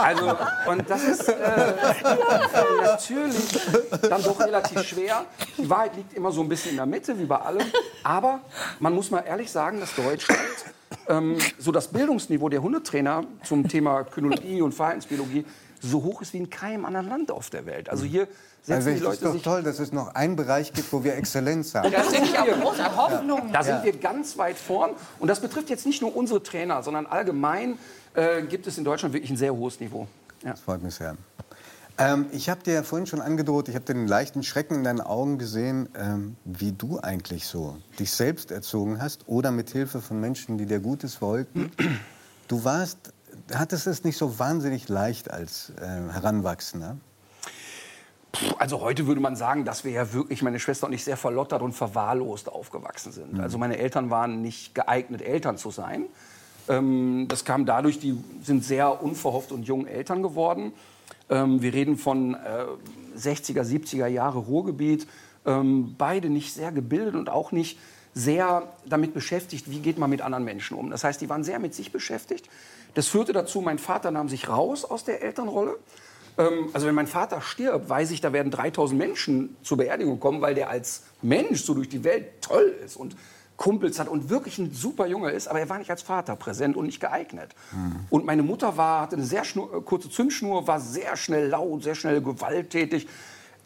Also, 0.00 0.36
und 0.66 0.88
das 0.88 1.04
ist 1.04 1.28
äh, 1.28 1.34
natürlich 2.82 3.58
dann 4.08 4.22
doch 4.22 4.38
relativ 4.40 4.82
schwer. 4.84 5.24
Die 5.56 5.68
Wahrheit 5.68 5.96
liegt 5.96 6.14
immer 6.14 6.30
so 6.30 6.40
ein 6.40 6.48
bisschen 6.48 6.72
in 6.72 6.76
der 6.76 6.86
Mitte, 6.86 7.18
wie 7.18 7.24
bei 7.24 7.36
allem. 7.36 7.66
Aber 8.04 8.40
man 8.78 8.94
muss 8.94 9.10
mal 9.10 9.20
ehrlich 9.26 9.50
sagen, 9.50 9.80
dass 9.80 9.94
Deutschland 9.96 10.38
ähm, 11.08 11.36
so 11.58 11.72
das 11.72 11.88
Bildungsniveau 11.88 12.48
der 12.48 12.62
Hundetrainer 12.62 13.24
zum 13.44 13.68
Thema 13.68 14.04
Kynologie 14.04 14.62
und 14.62 14.72
Verhaltensbiologie 14.72 15.44
so 15.80 16.02
hoch 16.02 16.22
ist 16.22 16.32
wie 16.32 16.38
in 16.38 16.50
keinem 16.50 16.84
anderen 16.84 17.08
Land 17.08 17.30
auf 17.30 17.50
der 17.50 17.66
Welt. 17.66 17.88
Also 17.88 18.04
hier 18.04 18.26
setzen 18.62 18.72
Also 18.72 18.90
die 18.90 18.98
Leute 18.98 19.14
ist 19.14 19.24
doch 19.24 19.32
sich 19.32 19.42
toll, 19.42 19.62
dass 19.62 19.78
es 19.78 19.92
noch 19.92 20.14
einen 20.14 20.36
Bereich 20.36 20.72
gibt, 20.72 20.92
wo 20.92 21.04
wir 21.04 21.14
Exzellenz 21.16 21.74
haben. 21.74 21.90
da 21.90 22.02
sind, 22.02 22.32
wir, 22.32 22.54
Große 22.54 22.96
Hoffnung. 22.96 23.52
da 23.52 23.62
sind 23.62 23.84
wir 23.84 23.92
ganz 23.96 24.36
weit 24.38 24.58
vorn. 24.58 24.92
Und 25.18 25.28
das 25.28 25.40
betrifft 25.40 25.70
jetzt 25.70 25.86
nicht 25.86 26.02
nur 26.02 26.14
unsere 26.16 26.42
Trainer, 26.42 26.82
sondern 26.82 27.06
allgemein 27.06 27.78
äh, 28.14 28.42
gibt 28.42 28.66
es 28.66 28.78
in 28.78 28.84
Deutschland 28.84 29.14
wirklich 29.14 29.30
ein 29.30 29.36
sehr 29.36 29.54
hohes 29.54 29.78
Niveau. 29.80 30.06
Ja. 30.42 30.50
Das 30.50 30.60
freut 30.60 30.82
mich 30.82 30.94
sehr. 30.94 31.16
Ähm, 31.98 32.26
ich 32.30 32.48
habe 32.48 32.62
dir 32.62 32.74
ja 32.74 32.82
vorhin 32.84 33.06
schon 33.06 33.20
angedroht, 33.20 33.68
ich 33.68 33.74
habe 33.74 33.84
den 33.84 34.06
leichten 34.06 34.44
Schrecken 34.44 34.76
in 34.76 34.84
deinen 34.84 35.00
Augen 35.00 35.36
gesehen, 35.36 35.88
ähm, 35.96 36.36
wie 36.44 36.70
du 36.70 37.00
eigentlich 37.00 37.46
so 37.46 37.76
dich 37.98 38.12
selbst 38.12 38.52
erzogen 38.52 39.02
hast 39.02 39.26
oder 39.26 39.50
mit 39.50 39.70
Hilfe 39.70 40.00
von 40.00 40.20
Menschen, 40.20 40.58
die 40.58 40.66
dir 40.66 40.78
Gutes 40.78 41.20
wollten. 41.20 41.72
Du 42.46 42.64
warst, 42.64 43.12
hattest 43.52 43.88
es 43.88 44.04
nicht 44.04 44.16
so 44.16 44.38
wahnsinnig 44.38 44.88
leicht 44.88 45.30
als 45.30 45.72
äh, 45.80 46.12
Heranwachsender. 46.12 46.96
Also 48.58 48.80
heute 48.80 49.06
würde 49.06 49.20
man 49.20 49.34
sagen, 49.34 49.64
dass 49.64 49.84
wir 49.84 49.90
ja 49.90 50.12
wirklich, 50.12 50.42
meine 50.42 50.60
Schwester 50.60 50.86
und 50.86 50.92
ich, 50.92 51.02
sehr 51.02 51.16
verlottert 51.16 51.62
und 51.62 51.72
verwahrlost 51.72 52.48
aufgewachsen 52.48 53.10
sind. 53.10 53.40
Also 53.40 53.58
meine 53.58 53.78
Eltern 53.78 54.10
waren 54.10 54.40
nicht 54.40 54.74
geeignet, 54.74 55.22
Eltern 55.22 55.58
zu 55.58 55.70
sein. 55.72 56.04
Ähm, 56.68 57.26
das 57.28 57.44
kam 57.44 57.66
dadurch, 57.66 57.98
die 57.98 58.22
sind 58.42 58.62
sehr 58.64 59.02
unverhofft 59.02 59.50
und 59.50 59.64
jung 59.64 59.86
Eltern 59.86 60.22
geworden. 60.22 60.72
Ähm, 61.30 61.62
wir 61.62 61.72
reden 61.72 61.96
von 61.96 62.34
äh, 62.34 62.38
60er, 63.16 63.62
70er 63.62 64.06
Jahre 64.06 64.38
Ruhrgebiet. 64.38 65.06
Ähm, 65.46 65.94
beide 65.96 66.30
nicht 66.30 66.52
sehr 66.52 66.72
gebildet 66.72 67.14
und 67.14 67.28
auch 67.28 67.52
nicht 67.52 67.78
sehr 68.14 68.72
damit 68.86 69.14
beschäftigt, 69.14 69.70
wie 69.70 69.78
geht 69.78 69.98
man 69.98 70.10
mit 70.10 70.22
anderen 70.22 70.44
Menschen 70.44 70.76
um. 70.76 70.90
Das 70.90 71.04
heißt, 71.04 71.20
die 71.20 71.28
waren 71.28 71.44
sehr 71.44 71.58
mit 71.58 71.74
sich 71.74 71.92
beschäftigt. 71.92 72.48
Das 72.94 73.06
führte 73.06 73.32
dazu, 73.32 73.60
mein 73.60 73.78
Vater 73.78 74.10
nahm 74.10 74.28
sich 74.28 74.48
raus 74.48 74.84
aus 74.84 75.04
der 75.04 75.22
Elternrolle. 75.22 75.78
Ähm, 76.36 76.70
also 76.72 76.86
wenn 76.86 76.94
mein 76.94 77.06
Vater 77.06 77.40
stirbt, 77.40 77.88
weiß 77.88 78.10
ich, 78.10 78.20
da 78.20 78.32
werden 78.32 78.50
3000 78.50 78.98
Menschen 78.98 79.56
zur 79.62 79.76
Beerdigung 79.76 80.20
kommen, 80.20 80.40
weil 80.40 80.54
der 80.54 80.70
als 80.70 81.04
Mensch 81.22 81.62
so 81.62 81.74
durch 81.74 81.88
die 81.88 82.04
Welt 82.04 82.40
toll 82.40 82.74
ist 82.84 82.96
und 82.96 83.16
Kumpels 83.58 83.98
hat 83.98 84.08
und 84.08 84.30
wirklich 84.30 84.56
ein 84.58 84.72
super 84.72 85.06
Junge 85.06 85.30
ist, 85.30 85.48
aber 85.48 85.58
er 85.58 85.68
war 85.68 85.78
nicht 85.78 85.90
als 85.90 86.00
Vater 86.00 86.36
präsent 86.36 86.76
und 86.76 86.86
nicht 86.86 87.00
geeignet. 87.00 87.54
Und 88.08 88.24
meine 88.24 88.44
Mutter 88.44 88.76
war, 88.76 89.02
hatte 89.02 89.16
eine 89.16 89.24
sehr 89.24 89.42
äh, 89.42 89.80
kurze 89.84 90.08
Zündschnur, 90.08 90.66
war 90.66 90.80
sehr 90.80 91.16
schnell 91.16 91.48
laut, 91.48 91.82
sehr 91.82 91.96
schnell 91.96 92.22
gewalttätig. 92.22 93.08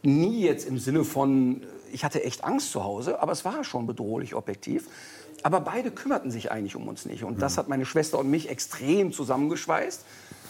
Nie 0.03 0.41
jetzt 0.41 0.67
im 0.67 0.79
Sinne 0.79 1.05
von, 1.05 1.63
äh, 1.63 1.67
ich 1.93 2.05
hatte 2.05 2.25
echt 2.25 2.43
Angst 2.43 2.73
zu 2.73 2.83
Hause, 2.83 3.21
aber 3.21 3.33
es 3.33 3.45
war 3.45 3.63
schon 3.65 3.87
bedrohlich 3.87 4.35
objektiv. 4.35 4.89
Aber 5.43 5.61
beide 5.61 5.91
kümmerten 5.91 6.31
sich 6.31 6.51
eigentlich 6.51 6.75
um 6.75 6.89
uns 6.89 7.05
nicht. 7.05 7.23
Und 7.23 7.43
das 7.43 7.59
hat 7.59 7.69
meine 7.69 7.85
Schwester 7.85 8.19
und 8.19 8.31
mich 8.31 8.49
extrem 8.49 9.13
zusammengeschweißt 9.13 10.05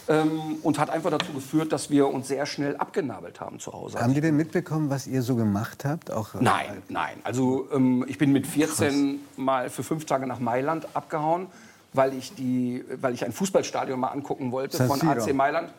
ähm, 0.09 0.57
und 0.63 0.79
hat 0.79 0.91
einfach 0.91 1.11
dazu 1.11 1.33
geführt, 1.33 1.73
dass 1.73 1.91
wir 1.91 2.09
uns 2.09 2.29
sehr 2.29 2.47
schnell 2.47 2.77
abgenabelt 2.77 3.41
haben 3.41 3.59
zu 3.59 3.73
Hause. 3.73 4.01
Haben 4.01 4.15
die 4.15 4.21
denn 4.21 4.37
mitbekommen, 4.37 4.91
was 4.91 5.07
ihr 5.07 5.23
so 5.23 5.37
gemacht 5.37 5.85
habt? 5.85 6.11
Auch, 6.11 6.35
äh, 6.35 6.39
Nein, 6.41 6.83
nein. 6.89 7.17
Also 7.25 7.69
ähm, 7.73 8.05
ich 8.09 8.19
bin 8.19 8.33
mit 8.33 8.47
14 8.47 9.21
mal 9.37 9.71
für 9.71 9.83
fünf 9.83 10.05
Tage 10.05 10.27
nach 10.27 10.41
Mailand 10.41 10.87
abgehauen, 10.95 11.47
weil 11.93 12.15
ich, 12.15 12.35
die, 12.35 12.85
weil 13.01 13.15
ich 13.15 13.25
ein 13.25 13.33
Fußballstadion 13.33 13.99
mal 13.99 14.09
angucken 14.09 14.51
wollte 14.53 14.77
San 14.77 14.89
von. 14.89 15.01
AC 15.07 15.33
Mailand 15.35 15.71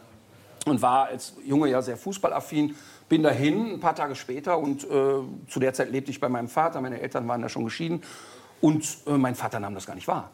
und 0.65 0.81
war 0.81 1.07
als 1.07 1.33
Junge 1.45 1.69
ja 1.69 1.81
sehr 1.81 1.97
fußballaffin. 1.97 2.75
Bin 3.09 3.23
dahin 3.23 3.73
ein 3.73 3.79
paar 3.79 3.95
Tage 3.95 4.15
später 4.15 4.57
und 4.57 4.83
äh, 4.85 4.87
zu 5.49 5.59
der 5.59 5.73
Zeit 5.73 5.91
lebte 5.91 6.11
ich 6.11 6.19
bei 6.19 6.29
meinem 6.29 6.47
Vater. 6.47 6.79
Meine 6.81 7.01
Eltern 7.01 7.27
waren 7.27 7.41
da 7.41 7.49
schon 7.49 7.65
geschieden 7.65 8.01
und 8.61 8.85
äh, 9.05 9.17
mein 9.17 9.35
Vater 9.35 9.59
nahm 9.59 9.75
das 9.75 9.85
gar 9.85 9.95
nicht 9.95 10.07
wahr. 10.07 10.29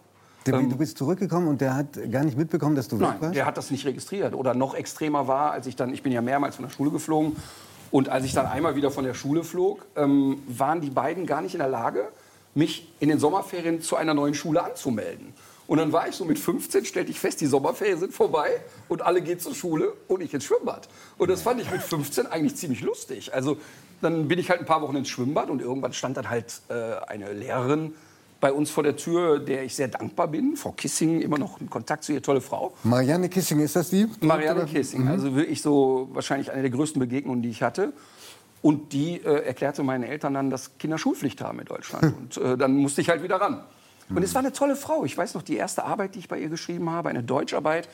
Der- 0.45 0.59
Du 0.61 0.77
bist 0.77 0.97
zurückgekommen 0.97 1.47
und 1.47 1.61
der 1.61 1.75
hat 1.75 1.87
gar 2.11 2.23
nicht 2.23 2.37
mitbekommen, 2.37 2.75
dass 2.75 2.87
du 2.87 2.99
weg 2.99 3.07
Nein, 3.09 3.21
warst? 3.21 3.35
der 3.35 3.45
hat 3.45 3.57
das 3.57 3.71
nicht 3.71 3.85
registriert. 3.85 4.33
Oder 4.33 4.53
noch 4.53 4.73
extremer 4.73 5.27
war, 5.27 5.51
als 5.51 5.67
ich 5.67 5.75
dann, 5.75 5.93
ich 5.93 6.01
bin 6.03 6.11
ja 6.11 6.21
mehrmals 6.21 6.55
von 6.55 6.65
der 6.65 6.71
Schule 6.71 6.91
geflogen. 6.91 7.35
Und 7.91 8.09
als 8.09 8.23
ich 8.25 8.33
dann 8.33 8.45
einmal 8.45 8.75
wieder 8.75 8.91
von 8.91 9.03
der 9.03 9.13
Schule 9.13 9.43
flog, 9.43 9.85
ähm, 9.95 10.41
waren 10.47 10.79
die 10.81 10.89
beiden 10.91 11.25
gar 11.25 11.41
nicht 11.41 11.55
in 11.55 11.59
der 11.59 11.67
Lage, 11.69 12.07
mich 12.55 12.91
in 12.99 13.09
den 13.09 13.19
Sommerferien 13.19 13.81
zu 13.81 13.95
einer 13.95 14.13
neuen 14.13 14.33
Schule 14.33 14.63
anzumelden. 14.63 15.33
Und 15.67 15.77
dann 15.77 15.91
war 15.91 16.07
ich 16.07 16.15
so 16.15 16.25
mit 16.25 16.39
15, 16.39 16.85
stellte 16.85 17.11
ich 17.11 17.19
fest, 17.19 17.41
die 17.41 17.45
Sommerferien 17.45 17.99
sind 17.99 18.11
vorbei 18.13 18.49
und 18.87 19.03
alle 19.03 19.21
gehen 19.21 19.39
zur 19.39 19.53
Schule 19.53 19.93
und 20.07 20.21
ich 20.21 20.33
ins 20.33 20.45
Schwimmbad. 20.45 20.87
Und 21.19 21.29
das 21.29 21.43
fand 21.43 21.61
ich 21.61 21.69
mit 21.69 21.81
15 21.81 22.25
eigentlich 22.25 22.55
ziemlich 22.55 22.81
lustig. 22.81 23.33
Also 23.35 23.57
dann 24.01 24.27
bin 24.27 24.39
ich 24.39 24.49
halt 24.49 24.61
ein 24.61 24.65
paar 24.65 24.81
Wochen 24.81 24.95
ins 24.95 25.09
Schwimmbad 25.09 25.49
und 25.51 25.61
irgendwann 25.61 25.93
stand 25.93 26.17
dann 26.17 26.29
halt 26.29 26.61
äh, 26.69 26.73
eine 27.07 27.33
Lehrerin 27.33 27.93
bei 28.39 28.53
uns 28.53 28.69
vor 28.71 28.83
der 28.83 28.95
Tür, 28.95 29.39
der 29.39 29.63
ich 29.63 29.75
sehr 29.75 29.87
dankbar 29.89 30.27
bin. 30.29 30.55
Frau 30.55 30.71
Kissing, 30.71 31.21
immer 31.21 31.37
noch 31.37 31.59
in 31.59 31.69
Kontakt 31.69 32.03
zu 32.03 32.13
ihr, 32.13 32.21
tolle 32.21 32.41
Frau. 32.41 32.73
Marianne 32.83 33.27
Kissing, 33.29 33.59
ist 33.59 33.75
das 33.75 33.89
die? 33.89 34.07
Marianne 34.21 34.65
Kissing, 34.65 35.01
Mhm. 35.03 35.07
also 35.09 35.35
wirklich 35.35 35.61
so 35.61 36.07
wahrscheinlich 36.13 36.51
eine 36.51 36.61
der 36.61 36.71
größten 36.71 36.99
Begegnungen, 36.99 37.41
die 37.41 37.49
ich 37.49 37.61
hatte. 37.61 37.93
Und 38.61 38.91
die 38.93 39.15
äh, 39.21 39.45
erklärte 39.45 39.83
meinen 39.83 40.03
Eltern 40.03 40.33
dann, 40.33 40.49
dass 40.49 40.77
Kinder 40.77 40.97
Schulpflicht 40.97 41.41
haben 41.41 41.59
in 41.59 41.65
Deutschland. 41.65 42.13
Und 42.17 42.37
äh, 42.37 42.57
dann 42.57 42.75
musste 42.75 43.01
ich 43.01 43.09
halt 43.09 43.23
wieder 43.23 43.37
ran. 43.37 43.63
Und 44.09 44.23
es 44.23 44.33
war 44.33 44.39
eine 44.39 44.51
tolle 44.51 44.75
Frau. 44.75 45.05
Ich 45.05 45.15
weiß 45.15 45.35
noch, 45.35 45.43
die 45.43 45.55
erste 45.55 45.83
Arbeit, 45.83 46.15
die 46.15 46.19
ich 46.19 46.27
bei 46.27 46.39
ihr 46.39 46.49
geschrieben 46.49 46.89
habe, 46.89 47.09
eine 47.09 47.21
Deutscharbeit, 47.21 47.87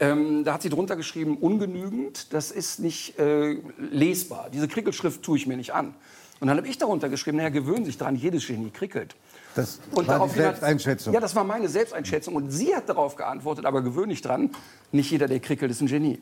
ähm, 0.00 0.42
da 0.42 0.54
hat 0.54 0.62
sie 0.62 0.70
drunter 0.70 0.96
geschrieben, 0.96 1.36
ungenügend, 1.36 2.32
das 2.32 2.50
ist 2.50 2.80
nicht 2.80 3.18
äh, 3.18 3.58
lesbar. 3.78 4.48
Diese 4.52 4.68
Krickelschrift 4.68 5.22
tue 5.22 5.36
ich 5.36 5.46
mir 5.46 5.56
nicht 5.58 5.74
an. 5.74 5.94
Und 6.40 6.48
dann 6.48 6.56
habe 6.56 6.66
ich 6.66 6.78
darunter 6.78 7.08
geschrieben, 7.10 7.36
naja, 7.36 7.50
gewöhnen 7.50 7.84
sich 7.84 7.98
dran, 7.98 8.16
jedes 8.16 8.46
Genie 8.46 8.70
krickelt. 8.70 9.14
Das 9.54 9.78
Und 9.90 9.96
war 9.96 10.02
die 10.02 10.08
daraufhin 10.08 10.42
hat- 10.42 10.48
Selbsteinschätzung. 10.50 11.14
Ja, 11.14 11.20
das 11.20 11.34
war 11.36 11.44
meine 11.44 11.68
Selbsteinschätzung. 11.68 12.34
Und 12.34 12.50
sie 12.50 12.74
hat 12.74 12.88
darauf 12.88 13.16
geantwortet, 13.16 13.66
aber 13.66 13.82
gewöhnlich 13.82 14.20
dran, 14.22 14.50
nicht 14.92 15.10
jeder, 15.10 15.28
der 15.28 15.40
krickelt, 15.40 15.70
ist 15.70 15.80
ein 15.80 15.86
Genie. 15.86 16.20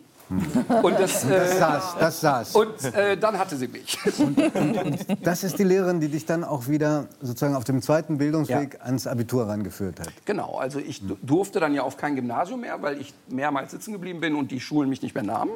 Und, 0.82 0.98
das, 0.98 1.22
das 1.22 1.30
äh, 1.54 1.58
saß, 1.58 1.96
das 2.00 2.20
saß. 2.20 2.56
und 2.56 2.94
äh, 2.94 3.18
dann 3.18 3.38
hatte 3.38 3.56
sie 3.56 3.68
mich. 3.68 3.98
Das 5.22 5.44
ist 5.44 5.58
die 5.58 5.64
Lehrerin, 5.64 6.00
die 6.00 6.08
dich 6.08 6.24
dann 6.24 6.42
auch 6.44 6.68
wieder 6.68 7.06
sozusagen 7.20 7.54
auf 7.54 7.64
dem 7.64 7.82
zweiten 7.82 8.16
Bildungsweg 8.18 8.78
ans 8.82 9.06
Abitur 9.06 9.46
rangeführt 9.48 10.00
hat. 10.00 10.08
Genau, 10.24 10.56
also 10.58 10.78
ich 10.78 11.06
du- 11.06 11.18
durfte 11.22 11.60
dann 11.60 11.74
ja 11.74 11.82
auf 11.82 11.96
kein 11.98 12.14
Gymnasium 12.16 12.60
mehr, 12.62 12.80
weil 12.80 13.00
ich 13.00 13.12
mehrmals 13.28 13.72
sitzen 13.72 13.92
geblieben 13.92 14.20
bin 14.20 14.34
und 14.34 14.50
die 14.50 14.60
Schulen 14.60 14.88
mich 14.88 15.02
nicht 15.02 15.14
mehr 15.14 15.24
nahmen. 15.24 15.50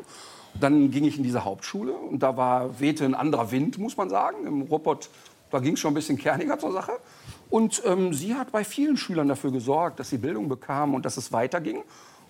Dann 0.60 0.90
ging 0.90 1.04
ich 1.04 1.16
in 1.16 1.22
diese 1.22 1.44
Hauptschule 1.44 1.92
und 1.92 2.22
da 2.22 2.36
war 2.36 2.78
wehte 2.80 3.04
ein 3.04 3.14
anderer 3.14 3.50
Wind, 3.52 3.78
muss 3.78 3.96
man 3.96 4.10
sagen. 4.10 4.46
Im 4.46 4.62
Robot, 4.62 5.08
da 5.50 5.58
ging 5.60 5.74
es 5.74 5.80
schon 5.80 5.92
ein 5.92 5.94
bisschen 5.94 6.18
kerniger 6.18 6.58
zur 6.58 6.72
Sache. 6.72 6.92
Und 7.50 7.82
ähm, 7.84 8.12
sie 8.12 8.34
hat 8.34 8.52
bei 8.52 8.64
vielen 8.64 8.96
Schülern 8.96 9.28
dafür 9.28 9.52
gesorgt, 9.52 10.00
dass 10.00 10.10
sie 10.10 10.18
Bildung 10.18 10.48
bekamen 10.48 10.94
und 10.94 11.04
dass 11.04 11.16
es 11.16 11.32
weiterging. 11.32 11.82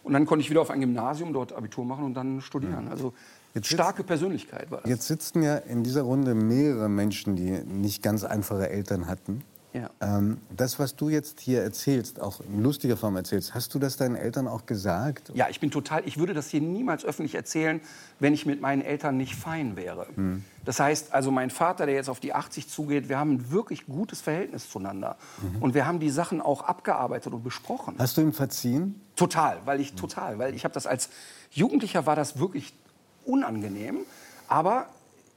Und 0.03 0.13
dann 0.13 0.27
konnte 0.27 0.43
ich 0.43 0.51
wieder 0.51 0.61
auf 0.61 0.71
ein 0.71 0.81
Gymnasium 0.81 1.33
dort 1.33 1.53
Abitur 1.53 1.85
machen 1.85 2.05
und 2.05 2.15
dann 2.15 2.41
studieren. 2.41 2.89
Also 2.89 3.13
Jetzt 3.55 3.69
starke 3.69 4.05
Persönlichkeit 4.05 4.71
war 4.71 4.83
das. 4.83 4.91
Jetzt 4.91 5.09
sitzen 5.09 5.43
ja 5.43 5.57
in 5.57 5.83
dieser 5.83 6.03
Runde 6.03 6.35
mehrere 6.35 6.89
Menschen, 6.89 7.37
die 7.37 7.51
nicht 7.51 8.03
ganz 8.03 8.23
einfache 8.23 8.69
Eltern 8.69 9.07
hatten. 9.07 9.43
Ja. 9.77 9.91
Ähm, 10.01 10.39
das, 10.57 10.79
was 10.79 10.97
du 10.97 11.11
jetzt 11.11 11.41
hier 11.41 11.63
erzählst, 11.63 12.19
auch 12.21 12.41
in 12.41 12.63
lustiger 12.63 12.97
Form 12.97 13.15
erzählst, 13.17 13.55
hast 13.55 13.75
du 13.75 13.79
das 13.79 13.99
deinen 13.99 14.17
Eltern 14.17 14.49
auch 14.49 14.65
gesagt? 14.65 15.31
Ja, 15.35 15.49
ich 15.51 15.61
bin 15.61 15.71
total, 15.71 16.03
ich 16.07 16.17
würde 16.17 16.33
das 16.33 16.49
hier 16.49 16.63
niemals 16.63 17.05
öffentlich 17.05 17.35
erzählen, 17.35 17.83
wenn 18.19 18.33
ich 18.33 18.47
mit 18.47 18.63
meinen 18.63 18.81
Eltern 18.81 19.19
nicht 19.19 19.35
fein 19.35 19.77
wäre. 19.77 20.07
Das 20.65 20.81
heißt, 20.81 21.13
also 21.13 21.31
mein 21.31 21.51
Vater, 21.51 21.85
der 21.85 21.95
jetzt 21.95 22.09
auf 22.09 22.21
die 22.21 22.33
80 22.33 22.69
zugeht, 22.69 23.11
wir 23.11 23.19
haben 23.19 23.35
ein 23.35 23.51
wirklich 23.51 23.87
gutes 23.87 24.23
Verhältnis 24.23 24.71
zueinander. 24.71 25.17
Und 25.61 25.75
wir 25.75 25.87
haben 25.87 26.01
die 26.01 26.11
Sachen 26.11 26.41
auch 26.41 26.63
abgearbeitet 26.63 27.35
und 27.35 27.45
besprochen. 27.45 27.97
Hast 27.99 28.17
du 28.17 28.23
ihm 28.23 28.33
verziehen? 28.33 29.01
Total, 29.15 29.59
weil 29.67 29.81
ich 29.81 29.95
total, 29.95 30.39
weil 30.39 30.55
ich 30.55 30.65
habe 30.65 30.73
das 30.73 30.87
als 30.87 31.11
Jugendlicher 31.51 32.07
war 32.07 32.17
das 32.17 32.39
wirklich 32.39 32.73
unangenehm, 33.25 33.99
aber 34.49 34.87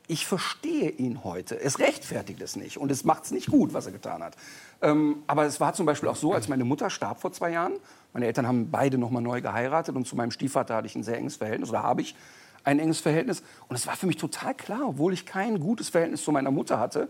ich 0.10 0.26
verstehe 0.26 0.90
ihn 0.90 1.24
heute. 1.24 1.60
Es 1.60 1.78
rechtfertigt 1.78 2.42
es 2.42 2.56
nicht 2.56 2.78
und 2.78 2.92
es 2.92 3.04
macht 3.04 3.26
es 3.26 3.32
nicht 3.32 3.48
gut, 3.48 3.74
was 3.74 3.86
er 3.86 3.92
getan 3.92 4.24
hat. 4.24 4.36
Ähm, 4.82 5.18
aber 5.28 5.46
es 5.46 5.60
war 5.60 5.74
zum 5.74 5.86
Beispiel 5.86 6.10
auch 6.10 6.16
so, 6.16 6.34
als 6.34 6.48
meine 6.48 6.66
Mutter 6.66 6.90
starb 6.90 7.22
vor 7.22 7.32
zwei 7.32 7.52
Jahren. 7.52 7.74
Meine 8.12 8.26
Eltern 8.26 8.48
haben 8.48 8.72
beide 8.72 8.98
noch 8.98 9.12
mal 9.12 9.22
neu 9.22 9.40
geheiratet 9.40 9.96
und 9.96 10.08
zu 10.08 10.16
meinem 10.16 10.32
Stiefvater 10.32 10.76
hatte 10.76 10.88
ich 10.88 10.96
ein 10.96 11.04
sehr 11.04 11.18
enges 11.18 11.36
Verhältnis 11.36 11.70
oder 11.70 11.84
habe 11.84 12.02
ich 12.02 12.16
ein 12.64 12.80
enges 12.80 13.00
Verhältnis. 13.00 13.44
Und 13.68 13.76
es 13.76 13.86
war 13.86 13.96
für 13.96 14.08
mich 14.08 14.18
total 14.18 14.56
klar, 14.56 14.82
obwohl 14.84 15.14
ich 15.14 15.28
kein 15.28 15.60
gutes 15.60 15.90
Verhältnis 15.90 16.24
zu 16.24 16.32
meiner 16.32 16.50
Mutter 16.50 16.80
hatte, 16.80 17.08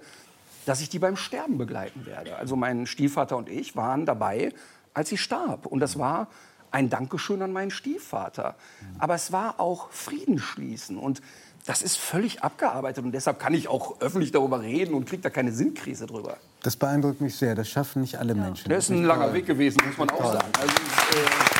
dass 0.65 0.81
ich 0.81 0.89
die 0.89 0.99
beim 0.99 1.15
Sterben 1.15 1.57
begleiten 1.57 2.05
werde. 2.05 2.35
Also 2.35 2.57
mein 2.57 2.85
Stiefvater 2.85 3.37
und 3.37 3.47
ich 3.47 3.77
waren 3.77 4.05
dabei, 4.05 4.51
als 4.93 5.07
sie 5.07 5.17
starb. 5.17 5.67
Und 5.67 5.79
das 5.79 5.97
war 5.97 6.27
ein 6.71 6.89
Dankeschön 6.89 7.41
an 7.41 7.53
meinen 7.53 7.71
Stiefvater. 7.71 8.55
Aber 8.99 9.15
es 9.15 9.31
war 9.31 9.59
auch 9.59 9.89
Frieden 9.91 10.37
schließen. 10.37 10.97
Und 10.97 11.21
das 11.65 11.81
ist 11.81 11.97
völlig 11.97 12.43
abgearbeitet. 12.43 13.03
Und 13.03 13.11
deshalb 13.11 13.39
kann 13.39 13.53
ich 13.53 13.67
auch 13.67 14.01
öffentlich 14.01 14.31
darüber 14.31 14.61
reden 14.61 14.93
und 14.93 15.05
kriege 15.05 15.21
da 15.21 15.29
keine 15.29 15.51
Sinnkrise 15.51 16.05
drüber. 16.07 16.37
Das 16.63 16.75
beeindruckt 16.75 17.21
mich 17.21 17.35
sehr. 17.35 17.55
Das 17.55 17.69
schaffen 17.69 18.01
nicht 18.01 18.17
alle 18.17 18.35
Menschen. 18.35 18.69
Das 18.69 18.85
ist 18.85 18.89
ein 18.89 19.03
langer 19.03 19.33
Weg 19.33 19.45
gewesen, 19.45 19.79
muss 19.85 19.97
man 19.97 20.09
auch 20.09 20.33
sagen. 20.33 20.51
Also, 20.59 20.73
äh, 20.73 21.59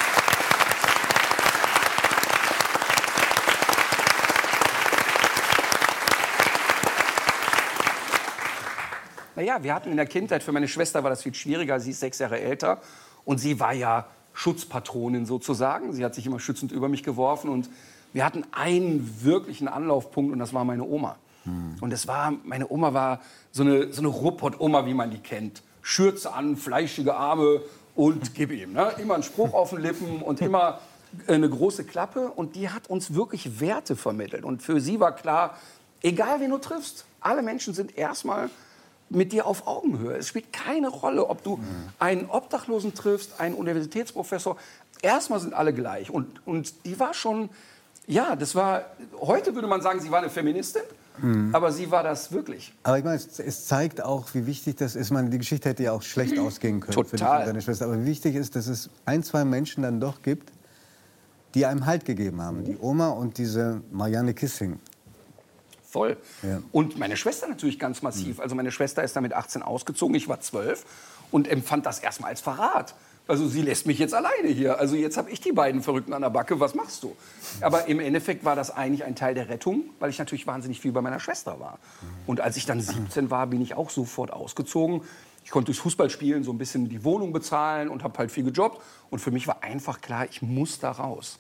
Naja, 9.36 9.64
wir 9.64 9.74
hatten 9.74 9.90
in 9.90 9.96
der 9.96 10.06
Kindheit, 10.06 10.44
für 10.44 10.52
meine 10.52 10.68
Schwester 10.68 11.02
war 11.02 11.10
das 11.10 11.24
viel 11.24 11.34
schwieriger, 11.34 11.80
sie 11.80 11.92
ist 11.92 12.02
sechs 12.02 12.20
Jahre 12.20 12.42
älter 12.42 12.82
und 13.24 13.38
sie 13.38 13.58
war 13.62 13.72
ja 13.72 14.06
Schutzpatronin 14.34 15.26
sozusagen. 15.26 15.94
Sie 15.94 16.04
hat 16.04 16.14
sich 16.14 16.26
immer 16.26 16.42
schützend 16.42 16.74
über 16.74 16.90
mich 16.90 17.04
geworfen 17.04 17.50
und 17.50 17.70
Wir 18.14 18.26
hatten 18.26 18.44
einen 18.52 19.24
wirklichen 19.24 19.68
Anlaufpunkt 19.68 20.34
und 20.34 20.40
das 20.40 20.54
war 20.54 20.66
meine 20.66 20.84
Oma. 20.84 21.18
Und 21.82 21.94
es 21.94 22.08
war, 22.08 22.34
meine 22.44 22.70
Oma 22.70 22.94
war 22.94 23.22
so 23.52 23.64
eine, 23.64 23.92
so 23.94 24.02
eine 24.02 24.10
Ruhrpott-Oma, 24.10 24.86
wie 24.86 24.94
man 24.94 25.12
die 25.12 25.20
kennt. 25.20 25.64
Schürze 25.82 26.34
an, 26.34 26.58
fleischige 26.58 27.16
Arme 27.16 27.62
und 27.96 28.34
gib 28.36 28.52
ihm. 28.52 28.74
Ne? 28.74 28.92
Immer 28.98 29.16
ein 29.16 29.24
Spruch 29.24 29.54
auf 29.54 29.72
den 29.72 29.80
Lippen 29.80 30.22
und 30.22 30.42
immer 30.42 30.80
eine 31.28 31.50
große 31.50 31.86
Klappe. 31.86 32.30
Und 32.30 32.56
die 32.56 32.70
hat 32.70 32.90
uns 32.90 33.14
wirklich 33.14 33.60
Werte 33.60 33.96
vermittelt. 33.96 34.44
Und 34.44 34.62
für 34.62 34.80
sie 34.80 35.00
war 35.00 35.16
klar, 35.16 35.58
egal 36.02 36.40
wen 36.40 36.52
du 36.52 36.58
triffst, 36.58 37.06
alle 37.22 37.42
Menschen 37.42 37.74
sind 37.74 37.98
erstmal 37.98 38.50
mit 39.10 39.32
dir 39.32 39.48
auf 39.48 39.66
Augenhöhe. 39.66 40.18
Es 40.18 40.28
spielt 40.28 40.54
keine 40.54 40.90
Rolle, 40.90 41.28
ob 41.28 41.44
du 41.44 41.60
einen 41.98 42.30
Obdachlosen 42.30 42.94
triffst, 42.94 43.40
einen 43.40 43.56
Universitätsprofessor. 43.56 44.58
Erstmal 45.02 45.40
sind 45.40 45.56
alle 45.56 45.74
gleich. 45.74 46.12
Und, 46.12 46.46
und 46.46 46.86
die 46.86 47.00
war 47.00 47.16
schon, 47.16 47.50
ja, 48.10 48.36
das 48.36 48.56
war, 48.56 48.84
heute 49.22 49.54
würde 49.54 49.68
man 49.68 49.82
sagen, 49.82 50.02
sie 50.02 50.12
war 50.12 50.20
eine 50.20 50.30
Feministin. 50.30 50.82
Aber 51.52 51.74
sie 51.74 51.92
war 51.92 52.02
das 52.02 52.32
wirklich. 52.32 52.74
Aber 52.84 52.98
ich 52.98 53.04
meine, 53.04 53.18
es, 53.18 53.40
es 53.40 53.66
zeigt 53.66 54.02
auch, 54.02 54.34
wie 54.34 54.46
wichtig 54.46 54.78
das 54.78 54.96
ist. 54.96 55.12
Meine, 55.12 55.30
die 55.30 55.38
Geschichte 55.38 55.68
hätte 55.68 55.84
ja 55.84 55.92
auch 55.92 56.02
schlecht 56.02 56.40
ausgehen 56.40 56.80
können 56.80 56.94
für 56.94 57.02
dich 57.02 57.20
Total. 57.20 57.42
und 57.42 57.48
deine 57.48 57.62
Schwester. 57.62 57.86
Aber 57.86 58.02
wie 58.02 58.06
wichtig 58.06 58.36
ist, 58.36 58.56
dass 58.56 58.68
es 58.68 58.90
ein, 59.06 59.22
zwei 59.22 59.44
Menschen 59.44 59.84
dann 59.84 60.00
doch 60.00 60.22
gibt, 60.22 60.54
die 61.56 61.66
einem 61.66 61.86
Halt 61.86 62.06
gegeben 62.06 62.42
haben. 62.42 62.64
Die 62.64 62.78
Oma 62.80 63.10
und 63.10 63.38
diese 63.38 63.82
Marianne 63.92 64.34
Kissing. 64.34 64.80
Voll. 65.90 66.16
Ja. 66.42 66.62
Und 66.72 66.98
meine 66.98 67.18
Schwester 67.18 67.50
natürlich 67.50 67.80
ganz 67.80 68.02
massiv. 68.02 68.40
Also 68.40 68.56
meine 68.56 68.72
Schwester 68.72 69.04
ist 69.04 69.14
dann 69.16 69.24
mit 69.24 69.34
18 69.34 69.62
ausgezogen, 69.62 70.16
ich 70.16 70.30
war 70.30 70.40
12 70.40 70.86
und 71.32 71.50
empfand 71.50 71.86
das 71.86 72.00
erstmal 72.00 72.30
als 72.30 72.40
Verrat. 72.40 72.96
Also 73.30 73.48
sie 73.48 73.62
lässt 73.62 73.86
mich 73.86 74.00
jetzt 74.00 74.16
alleine 74.16 74.48
hier. 74.48 74.80
Also 74.80 74.96
jetzt 74.96 75.16
habe 75.16 75.30
ich 75.30 75.40
die 75.40 75.52
beiden 75.52 75.84
Verrückten 75.84 76.14
an 76.14 76.24
der 76.24 76.32
Backe. 76.32 76.60
Was 76.60 76.74
machst 76.74 77.04
du? 77.04 77.16
Aber 77.62 77.88
im 77.88 78.00
Endeffekt 78.00 78.44
war 78.44 78.56
das 78.56 78.72
eigentlich 78.72 79.04
ein 79.04 79.16
Teil 79.16 79.36
der 79.36 79.50
Rettung, 79.50 79.84
weil 80.00 80.10
ich 80.10 80.18
natürlich 80.18 80.48
wahnsinnig 80.48 80.82
viel 80.82 80.92
bei 80.92 81.02
meiner 81.02 81.20
Schwester 81.20 81.60
war. 81.60 81.78
Und 82.26 82.42
als 82.42 82.58
ich 82.58 82.66
dann 82.66 82.82
17 82.82 83.30
war, 83.30 83.46
bin 83.46 83.62
ich 83.62 83.76
auch 83.76 83.92
sofort 83.92 84.34
ausgezogen. 84.34 85.02
Ich 85.46 85.52
konnte 85.52 85.68
durchs 85.68 85.80
Fußballspielen 85.80 86.44
so 86.44 86.52
ein 86.52 86.58
bisschen 86.58 86.90
die 86.90 87.04
Wohnung 87.04 87.32
bezahlen 87.32 87.90
und 87.90 88.04
habe 88.04 88.18
halt 88.18 88.32
viel 88.32 88.46
gejobbt. 88.46 88.82
Und 89.12 89.20
für 89.20 89.30
mich 89.30 89.48
war 89.48 89.62
einfach 89.62 90.02
klar, 90.02 90.26
ich 90.28 90.42
muss 90.42 90.80
da 90.80 90.90
raus. 90.90 91.38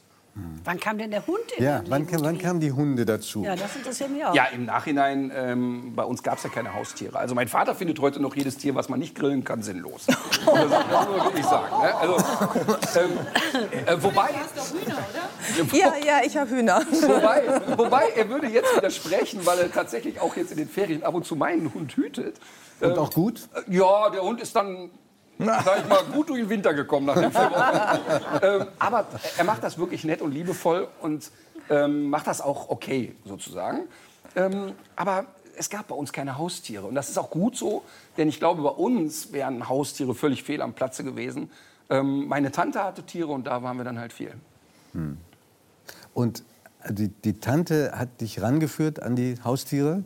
Wann 0.63 0.79
kam 0.79 0.98
denn 0.98 1.12
der 1.12 1.25
Hund 1.25 1.39
in 1.57 1.63
Ja, 1.63 1.81
wann, 1.88 2.05
kam- 2.07 2.21
wann 2.24 2.38
kamen 2.38 2.59
die 2.59 2.71
Hunde 2.71 3.05
dazu? 3.05 3.43
Ja, 3.43 3.55
das 3.55 3.75
interessiert 3.75 4.09
mich 4.12 4.24
auch. 4.24 4.33
Ja, 4.36 4.45
im 4.53 4.65
Nachhinein, 4.65 5.31
ähm, 5.36 5.93
bei 5.95 6.03
uns 6.03 6.21
gab 6.24 6.38
es 6.38 6.43
ja 6.43 6.50
keine 6.50 6.74
Haustiere. 6.74 7.17
Also 7.17 7.33
mein 7.36 7.48
Vater 7.48 7.75
findet 7.75 8.00
heute 8.00 8.21
noch 8.21 8.36
jedes 8.36 8.57
Tier, 8.57 8.75
was 8.75 8.88
man 8.89 9.00
nicht 9.00 9.15
grillen 9.15 9.43
kann, 9.43 9.62
sinnlos. 9.63 10.05
Das, 10.45 10.45
muss 10.45 10.69
man 10.69 11.24
wirklich 11.25 11.45
sagen. 11.45 11.81
Ne? 11.81 11.95
Also, 11.95 12.15
ähm, 13.00 13.09
äh, 13.86 14.03
wobei, 14.03 14.29
Ja, 15.71 15.93
ja, 16.05 16.19
ich 16.25 16.38
habe 16.38 16.50
Hühner. 16.50 16.81
wobei, 16.91 17.62
wobei, 17.77 18.09
er 18.15 18.29
würde 18.29 18.48
jetzt 18.48 18.75
widersprechen, 18.75 19.45
weil 19.45 19.59
er 19.59 19.71
tatsächlich 19.71 20.19
auch 20.21 20.36
jetzt 20.36 20.51
in 20.51 20.57
den 20.57 20.69
Ferien 20.69 21.03
ab 21.03 21.13
und 21.13 21.25
zu 21.25 21.36
meinen 21.36 21.74
Hund 21.74 21.95
hütet. 21.95 22.38
Und 22.81 22.98
auch 22.98 23.12
gut? 23.13 23.50
Äh, 23.53 23.75
Ja, 23.75 24.09
der 24.09 24.21
Hund 24.21 24.39
ist 24.41 24.55
dann, 24.55 24.89
sag 25.63 25.79
ich 25.79 25.88
mal, 25.88 26.03
gut 26.12 26.29
durch 26.29 26.41
den 26.41 26.50
Winter 26.50 26.74
gekommen 26.74 27.05
nach 27.05 27.15
den 27.15 27.31
vier 27.31 27.50
Wochen. 27.50 28.00
ähm, 28.43 28.67
aber 28.77 29.05
er 29.38 29.43
macht 29.46 29.63
das 29.63 29.77
wirklich 29.77 30.03
nett 30.03 30.22
und 30.22 30.34
liebevoll 30.34 30.88
und 31.01 31.31
ähm, 31.69 32.10
macht 32.10 32.27
das 32.27 32.41
auch 32.41 32.69
okay, 32.69 33.15
sozusagen. 33.24 33.88
Ähm, 34.36 34.74
aber 34.98 35.25
es 35.55 35.69
gab 35.69 35.88
bei 35.88 35.96
uns 35.96 36.12
keine 36.12 36.38
Haustiere. 36.38 36.86
Und 36.86 36.96
das 36.96 37.10
ist 37.10 37.17
auch 37.17 37.29
gut 37.29 37.55
so, 37.55 37.84
denn 38.17 38.27
ich 38.27 38.39
glaube, 38.39 38.62
bei 38.62 38.69
uns 38.69 39.31
wären 39.31 39.69
Haustiere 39.69 40.13
völlig 40.13 40.43
fehl 40.43 40.62
am 40.62 40.74
Platze 40.74 41.03
gewesen. 41.05 41.50
Ähm, 41.89 42.27
meine 42.27 42.51
Tante 42.51 42.84
hatte 42.84 43.03
Tiere 43.03 43.29
und 43.29 43.48
da 43.48 43.63
waren 43.63 43.77
wir 43.77 43.86
dann 43.86 43.98
halt 43.98 44.12
viel. 44.13 44.34
Und 46.13 46.43
die, 46.89 47.10
die 47.10 47.39
Tante 47.39 47.93
hat 47.96 48.22
dich 48.22 48.41
rangeführt 48.41 49.01
an 49.01 49.15
die 49.15 49.36
Haustiere. 49.43 50.03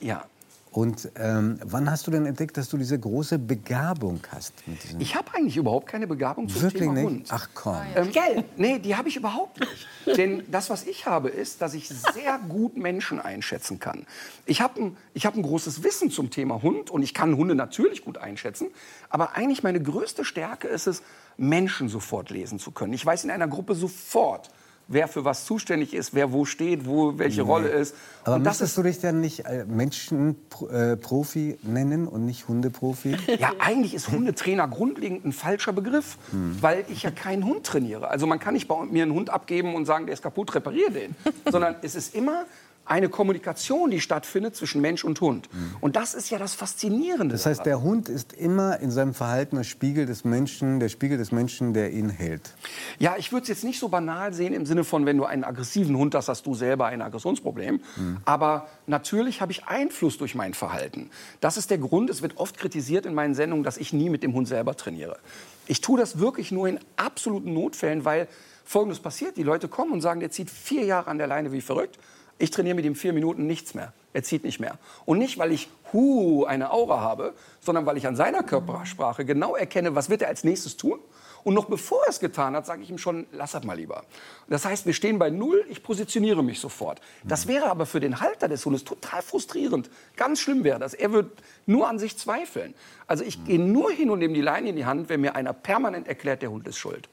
Ja. 0.00 0.24
Und 0.72 1.10
ähm, 1.16 1.58
wann 1.62 1.90
hast 1.90 2.06
du 2.06 2.10
denn 2.10 2.24
entdeckt, 2.24 2.56
dass 2.56 2.70
du 2.70 2.78
diese 2.78 2.98
große 2.98 3.38
Begabung 3.38 4.20
hast? 4.30 4.54
Mit 4.66 4.82
diesen 4.82 5.00
Ich 5.02 5.14
habe 5.14 5.34
eigentlich 5.34 5.58
überhaupt 5.58 5.86
keine 5.86 6.06
Begabung 6.06 6.48
zum 6.48 6.62
Wirklich 6.62 6.82
Thema 6.82 6.94
nicht? 6.94 7.04
Hund. 7.04 7.28
Ach 7.28 7.48
komm. 7.52 7.76
Ähm, 7.94 8.10
Gell? 8.10 8.44
Nee, 8.56 8.78
die 8.78 8.96
habe 8.96 9.10
ich 9.10 9.16
überhaupt 9.16 9.60
nicht. 9.60 9.86
Denn 10.16 10.42
das, 10.50 10.70
was 10.70 10.86
ich 10.86 11.04
habe, 11.04 11.28
ist, 11.28 11.60
dass 11.60 11.74
ich 11.74 11.90
sehr 11.90 12.38
gut 12.48 12.78
Menschen 12.78 13.20
einschätzen 13.20 13.80
kann. 13.80 14.06
Ich 14.46 14.62
habe 14.62 14.80
ein, 14.80 14.96
ich 15.12 15.26
hab 15.26 15.36
ein 15.36 15.42
großes 15.42 15.84
Wissen 15.84 16.10
zum 16.10 16.30
Thema 16.30 16.62
Hund 16.62 16.88
und 16.88 17.02
ich 17.02 17.12
kann 17.12 17.36
Hunde 17.36 17.54
natürlich 17.54 18.02
gut 18.02 18.16
einschätzen. 18.16 18.68
Aber 19.10 19.36
eigentlich 19.36 19.62
meine 19.62 19.82
größte 19.82 20.24
Stärke 20.24 20.68
ist 20.68 20.86
es, 20.86 21.02
Menschen 21.36 21.90
sofort 21.90 22.30
lesen 22.30 22.58
zu 22.58 22.70
können. 22.70 22.94
Ich 22.94 23.04
weiß 23.04 23.24
in 23.24 23.30
einer 23.30 23.48
Gruppe 23.48 23.74
sofort, 23.74 24.48
wer 24.88 25.08
für 25.08 25.24
was 25.24 25.44
zuständig 25.44 25.94
ist, 25.94 26.14
wer 26.14 26.32
wo 26.32 26.44
steht, 26.44 26.86
wo 26.86 27.18
welche 27.18 27.42
Rolle 27.42 27.68
ist. 27.68 27.94
Aber 28.24 28.36
und 28.36 28.44
das 28.44 28.60
müsstest 28.60 28.70
ist 28.72 28.78
du 28.78 28.82
dich 28.82 29.00
dann 29.00 29.20
nicht 29.20 29.46
äh, 29.46 29.64
Menschenprofi 29.66 31.58
nennen 31.62 32.06
und 32.06 32.24
nicht 32.24 32.48
Hundeprofi? 32.48 33.16
Ja, 33.38 33.52
eigentlich 33.58 33.94
ist 33.94 34.10
Hundetrainer 34.10 34.68
grundlegend 34.68 35.24
ein 35.24 35.32
falscher 35.32 35.72
Begriff, 35.72 36.18
weil 36.60 36.84
ich 36.88 37.02
ja 37.02 37.10
keinen 37.10 37.44
Hund 37.44 37.64
trainiere. 37.64 38.08
Also 38.08 38.26
man 38.26 38.38
kann 38.38 38.54
nicht 38.54 38.68
bei 38.68 38.84
mir 38.84 39.02
einen 39.02 39.14
Hund 39.14 39.30
abgeben 39.30 39.74
und 39.74 39.86
sagen, 39.86 40.06
der 40.06 40.12
ist 40.12 40.22
kaputt, 40.22 40.54
repariere 40.54 40.92
den. 40.92 41.16
Sondern 41.50 41.76
es 41.82 41.94
ist 41.94 42.14
immer 42.14 42.44
eine 42.84 43.08
Kommunikation, 43.08 43.90
die 43.90 44.00
stattfindet 44.00 44.56
zwischen 44.56 44.80
Mensch 44.80 45.04
und 45.04 45.20
Hund. 45.20 45.48
Und 45.80 45.96
das 45.96 46.14
ist 46.14 46.30
ja 46.30 46.38
das 46.38 46.54
Faszinierende. 46.54 47.34
Das 47.34 47.46
heißt, 47.46 47.64
der 47.64 47.82
Hund 47.82 48.08
ist 48.08 48.32
immer 48.32 48.80
in 48.80 48.90
seinem 48.90 49.14
Verhalten 49.14 49.56
der 49.56 49.64
Spiegel 49.64 50.04
des 50.04 50.24
Menschen, 50.24 50.80
der 50.80 50.88
Spiegel 50.88 51.16
des 51.16 51.32
Menschen, 51.32 51.74
der 51.74 51.92
ihn 51.92 52.08
hält. 52.08 52.54
Ja, 52.98 53.14
ich 53.16 53.32
würde 53.32 53.42
es 53.42 53.48
jetzt 53.48 53.64
nicht 53.64 53.78
so 53.78 53.88
banal 53.88 54.32
sehen 54.32 54.52
im 54.52 54.66
Sinne 54.66 54.84
von, 54.84 55.06
wenn 55.06 55.16
du 55.16 55.24
einen 55.24 55.44
aggressiven 55.44 55.96
Hund 55.96 56.14
hast, 56.14 56.28
hast 56.28 56.44
du 56.44 56.54
selber 56.54 56.86
ein 56.86 57.02
Aggressionsproblem. 57.02 57.80
Aber 58.24 58.66
natürlich 58.86 59.40
habe 59.40 59.52
ich 59.52 59.66
Einfluss 59.66 60.18
durch 60.18 60.34
mein 60.34 60.54
Verhalten. 60.54 61.10
Das 61.40 61.56
ist 61.56 61.70
der 61.70 61.78
Grund, 61.78 62.10
es 62.10 62.20
wird 62.20 62.36
oft 62.36 62.58
kritisiert 62.58 63.06
in 63.06 63.14
meinen 63.14 63.34
Sendungen, 63.34 63.64
dass 63.64 63.76
ich 63.76 63.92
nie 63.92 64.10
mit 64.10 64.22
dem 64.22 64.34
Hund 64.34 64.48
selber 64.48 64.76
trainiere. 64.76 65.18
Ich 65.66 65.80
tue 65.80 65.98
das 65.98 66.18
wirklich 66.18 66.50
nur 66.50 66.68
in 66.68 66.80
absoluten 66.96 67.52
Notfällen, 67.54 68.04
weil 68.04 68.26
Folgendes 68.64 69.00
passiert. 69.00 69.36
Die 69.36 69.42
Leute 69.42 69.68
kommen 69.68 69.92
und 69.92 70.00
sagen, 70.00 70.20
der 70.20 70.30
zieht 70.30 70.50
vier 70.50 70.84
Jahre 70.84 71.08
an 71.08 71.18
der 71.18 71.26
Leine 71.26 71.52
wie 71.52 71.60
verrückt. 71.60 71.98
Ich 72.42 72.50
trainiere 72.50 72.74
mit 72.74 72.84
ihm 72.84 72.96
vier 72.96 73.12
Minuten 73.12 73.46
nichts 73.46 73.72
mehr. 73.72 73.92
Er 74.12 74.24
zieht 74.24 74.42
nicht 74.42 74.58
mehr. 74.58 74.76
Und 75.04 75.18
nicht, 75.18 75.38
weil 75.38 75.52
ich 75.52 75.70
hu, 75.92 76.44
eine 76.44 76.72
Aura 76.72 77.00
habe, 77.00 77.34
sondern 77.60 77.86
weil 77.86 77.96
ich 77.96 78.08
an 78.08 78.16
seiner 78.16 78.42
Körpersprache 78.42 79.24
genau 79.24 79.54
erkenne, 79.54 79.94
was 79.94 80.10
wird 80.10 80.22
er 80.22 80.28
als 80.28 80.42
nächstes 80.42 80.76
tun. 80.76 80.98
Und 81.44 81.54
noch 81.54 81.66
bevor 81.66 82.02
er 82.02 82.10
es 82.10 82.18
getan 82.18 82.56
hat, 82.56 82.66
sage 82.66 82.82
ich 82.82 82.90
ihm 82.90 82.98
schon, 82.98 83.26
lass 83.30 83.52
das 83.52 83.62
mal 83.62 83.76
lieber. 83.76 84.02
Das 84.48 84.64
heißt, 84.64 84.86
wir 84.86 84.92
stehen 84.92 85.20
bei 85.20 85.30
Null, 85.30 85.64
ich 85.68 85.84
positioniere 85.84 86.42
mich 86.42 86.58
sofort. 86.58 87.00
Das 87.22 87.46
wäre 87.46 87.70
aber 87.70 87.86
für 87.86 88.00
den 88.00 88.20
Halter 88.20 88.48
des 88.48 88.66
Hundes 88.66 88.82
total 88.82 89.22
frustrierend. 89.22 89.88
Ganz 90.16 90.40
schlimm 90.40 90.64
wäre 90.64 90.80
das. 90.80 90.94
Er 90.94 91.12
wird 91.12 91.30
nur 91.66 91.88
an 91.88 92.00
sich 92.00 92.18
zweifeln. 92.18 92.74
Also 93.06 93.22
ich 93.22 93.44
gehe 93.44 93.60
nur 93.60 93.92
hin 93.92 94.10
und 94.10 94.18
nehme 94.18 94.34
die 94.34 94.40
Leine 94.40 94.70
in 94.70 94.74
die 94.74 94.84
Hand, 94.84 95.08
wenn 95.08 95.20
mir 95.20 95.36
einer 95.36 95.52
permanent 95.52 96.08
erklärt, 96.08 96.42
der 96.42 96.50
Hund 96.50 96.66
ist 96.66 96.78
schuld. 96.78 97.08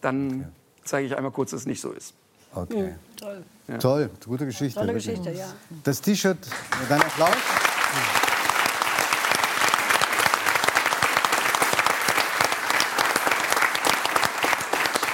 Dann 0.00 0.50
zeige 0.82 1.06
ich 1.06 1.14
einmal 1.14 1.32
kurz, 1.32 1.50
dass 1.50 1.60
es 1.60 1.66
nicht 1.66 1.82
so 1.82 1.92
ist. 1.92 2.14
Okay. 2.56 2.94
Toll. 3.16 3.44
Toll, 3.80 4.10
gute 4.24 4.46
Geschichte. 4.46 4.80
Tolle 4.80 4.94
wirklich. 4.94 5.18
Geschichte, 5.18 5.38
ja. 5.38 5.46
Das 5.84 6.00
T-Shirt, 6.00 6.38
dein 6.88 7.02
Applaus. 7.02 7.34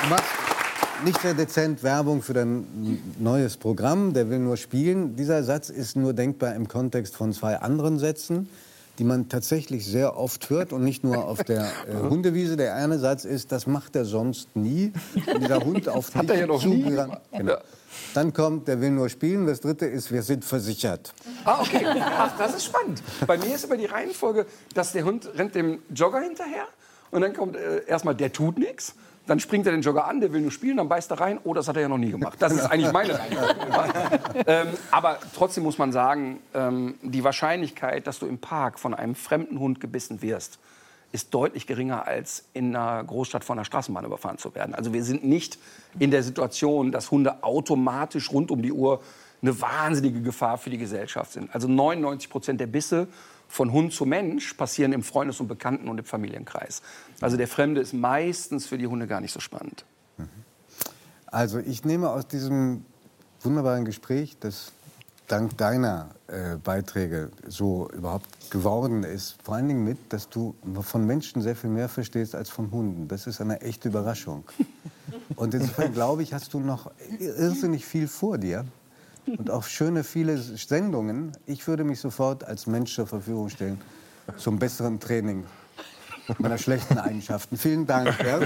Du 0.02 0.09
machst 0.09 0.24
nicht 1.05 1.20
sehr 1.20 1.35
dezent 1.35 1.83
Werbung 1.83 2.22
für 2.22 2.35
dein 2.35 2.66
neues 3.18 3.57
Programm, 3.57 4.12
der 4.12 4.31
will 4.31 4.38
nur 4.38 4.57
spielen. 4.57 5.16
Dieser 5.16 5.42
Satz 5.42 5.68
ist 5.68 5.96
nur 5.96 6.12
denkbar 6.12 6.55
im 6.55 6.68
Kontext 6.68 7.16
von 7.16 7.33
zwei 7.33 7.57
anderen 7.57 7.98
Sätzen, 7.98 8.48
die 8.98 9.05
man 9.05 9.28
tatsächlich 9.28 9.87
sehr 9.87 10.16
oft 10.16 10.50
hört 10.50 10.72
und 10.72 10.85
nicht 10.85 11.02
nur 11.02 11.24
auf 11.24 11.42
der 11.44 11.64
äh, 11.88 11.94
Hundewiese. 12.09 12.57
Der 12.57 12.74
eine 12.76 12.98
Satz 12.98 13.24
ist, 13.24 13.52
das 13.52 13.66
macht 13.66 13.96
er 13.96 14.05
sonst 14.05 14.55
nie. 14.55 14.92
Dieser 15.40 15.64
Hund 15.64 15.88
auf 15.88 16.14
Hat 16.14 16.24
dich 16.24 16.31
er 16.31 16.40
ja 16.40 16.46
noch 16.46 16.64
nie. 16.64 16.83
Genau. 17.33 17.57
Dann 18.14 18.33
kommt, 18.33 18.68
der 18.68 18.81
will 18.81 18.90
nur 18.90 19.09
spielen. 19.09 19.46
Das 19.46 19.61
dritte 19.61 19.87
ist, 19.87 20.12
wir 20.12 20.22
sind 20.22 20.44
versichert. 20.44 21.14
Ah, 21.44 21.61
okay. 21.61 21.85
Ach, 22.00 22.37
das 22.38 22.57
ist 22.57 22.64
spannend. 22.64 23.02
Bei 23.26 23.38
mir 23.38 23.55
ist 23.55 23.64
immer 23.64 23.76
die 23.76 23.87
Reihenfolge, 23.87 24.46
dass 24.74 24.92
der 24.92 25.05
Hund 25.05 25.28
rennt 25.37 25.55
dem 25.55 25.83
Jogger 25.94 26.20
hinterher 26.20 26.66
und 27.11 27.20
dann 27.20 27.35
kommt 27.35 27.57
äh, 27.57 27.85
erstmal, 27.87 28.14
der 28.14 28.33
tut 28.33 28.59
nichts. 28.59 28.94
Dann 29.26 29.38
springt 29.38 29.66
er 29.66 29.72
den 29.72 29.82
Jogger 29.82 30.06
an, 30.06 30.20
der 30.20 30.32
will 30.32 30.40
nur 30.40 30.50
spielen, 30.50 30.78
dann 30.78 30.88
beißt 30.88 31.11
er 31.12 31.20
rein. 31.20 31.38
Oh, 31.44 31.54
das 31.54 31.68
hat 31.68 31.76
er 31.76 31.82
ja 31.82 31.88
noch 31.88 31.98
nie 31.98 32.11
gemacht. 32.11 32.37
Das 32.40 32.52
ist 32.52 32.66
eigentlich 32.66 32.92
meine 32.92 33.12
ähm, 34.46 34.68
aber 34.90 35.18
trotzdem 35.35 35.62
muss 35.62 35.78
man 35.78 35.92
sagen, 35.92 36.40
ähm, 36.54 36.96
die 37.02 37.22
Wahrscheinlichkeit, 37.22 38.06
dass 38.06 38.18
du 38.18 38.26
im 38.26 38.38
Park 38.38 38.80
von 38.80 38.94
einem 38.94 39.14
fremden 39.14 39.61
Hund 39.61 39.80
gebissen 39.80 40.22
wirst, 40.22 40.58
ist 41.12 41.32
deutlich 41.35 41.66
geringer 41.66 42.06
als 42.06 42.46
in 42.52 42.74
einer 42.74 43.04
Großstadt 43.04 43.44
von 43.44 43.58
einer 43.58 43.64
Straßenbahn 43.64 44.04
überfahren 44.04 44.38
zu 44.38 44.54
werden. 44.54 44.74
Also 44.74 44.92
wir 44.92 45.04
sind 45.04 45.24
nicht 45.24 45.58
in 45.98 46.11
der 46.11 46.22
Situation, 46.22 46.90
dass 46.90 47.11
Hunde 47.11 47.44
automatisch 47.44 48.32
rund 48.32 48.50
um 48.50 48.62
die 48.62 48.72
Uhr 48.72 49.02
eine 49.42 49.61
wahnsinnige 49.61 50.22
Gefahr 50.22 50.56
für 50.56 50.70
die 50.70 50.78
Gesellschaft 50.78 51.32
sind. 51.32 51.54
Also 51.54 51.68
99 51.68 52.30
Prozent 52.30 52.61
der 52.61 52.66
Bisse 52.66 53.08
von 53.53 53.71
Hund 53.71 53.93
zu 53.93 54.07
Mensch 54.07 54.55
passieren 54.55 54.95
im 54.95 55.03
Freundes- 55.03 55.38
und 55.38 55.47
Bekannten- 55.47 55.88
und 55.88 55.99
im 55.99 56.07
Familienkreis. 56.07 56.81
Also 57.21 57.37
der 57.37 57.47
Fremde 57.47 57.83
ist 57.83 57.93
meistens 57.93 58.65
für 58.65 58.79
die 58.79 58.87
Hunde 58.87 59.07
gar 59.07 59.21
nicht 59.21 59.33
so 59.33 59.41
spannend. 59.41 59.85
Also 61.27 61.59
ich 61.59 61.85
nehme 61.85 62.09
aus 62.09 62.27
diesem 62.27 62.87
wunderbaren 63.43 63.85
Gespräch, 63.85 64.38
das 64.41 64.73
dank 65.29 65.59
deiner 65.59 66.09
äh, 66.29 66.57
Beiträge 66.65 67.31
so 67.47 67.91
überhaupt 67.91 68.51
geworden 68.51 69.05
ist. 69.05 69.37
Vor 69.45 69.57
allen 69.57 69.69
Dingen 69.69 69.85
mit, 69.85 69.99
dass 70.15 70.31
du 70.31 70.55
von 70.81 71.07
Menschen 71.07 71.43
sehr 71.43 71.55
viel 71.55 71.69
mehr 71.69 71.91
verstehst 71.91 72.35
als 72.35 72.49
von 72.49 72.71
Hunden. 72.71 73.07
Das 73.07 73.27
ist 73.27 73.43
eine 73.43 73.61
echte 73.61 73.88
Überraschung. 73.88 74.45
Und 75.37 75.53
insofern 75.53 75.93
glaube 75.93 76.23
ich, 76.23 76.33
hast 76.33 76.55
du 76.55 76.61
noch 76.61 76.91
irrsinnig 77.19 77.85
viel 77.85 78.09
vor 78.09 78.38
dir. 78.38 78.65
Und 79.26 79.50
auch 79.50 79.64
schöne 79.64 80.04
viele 80.04 80.37
Sendungen. 80.38 81.32
Ich 81.46 81.66
würde 81.66 81.85
mich 81.85 82.00
sofort 82.00 82.44
als 82.44 82.66
Mensch 82.66 82.94
zur 82.94 83.06
Verfügung 83.06 83.48
stellen 83.48 83.80
zum 84.37 84.58
besseren 84.58 85.00
Training 85.00 85.44
meiner 86.38 86.58
schlechten 86.58 86.98
Eigenschaften. 86.98 87.56
Vielen 87.56 87.87
Dank. 87.87 88.16
Ja. 88.24 88.40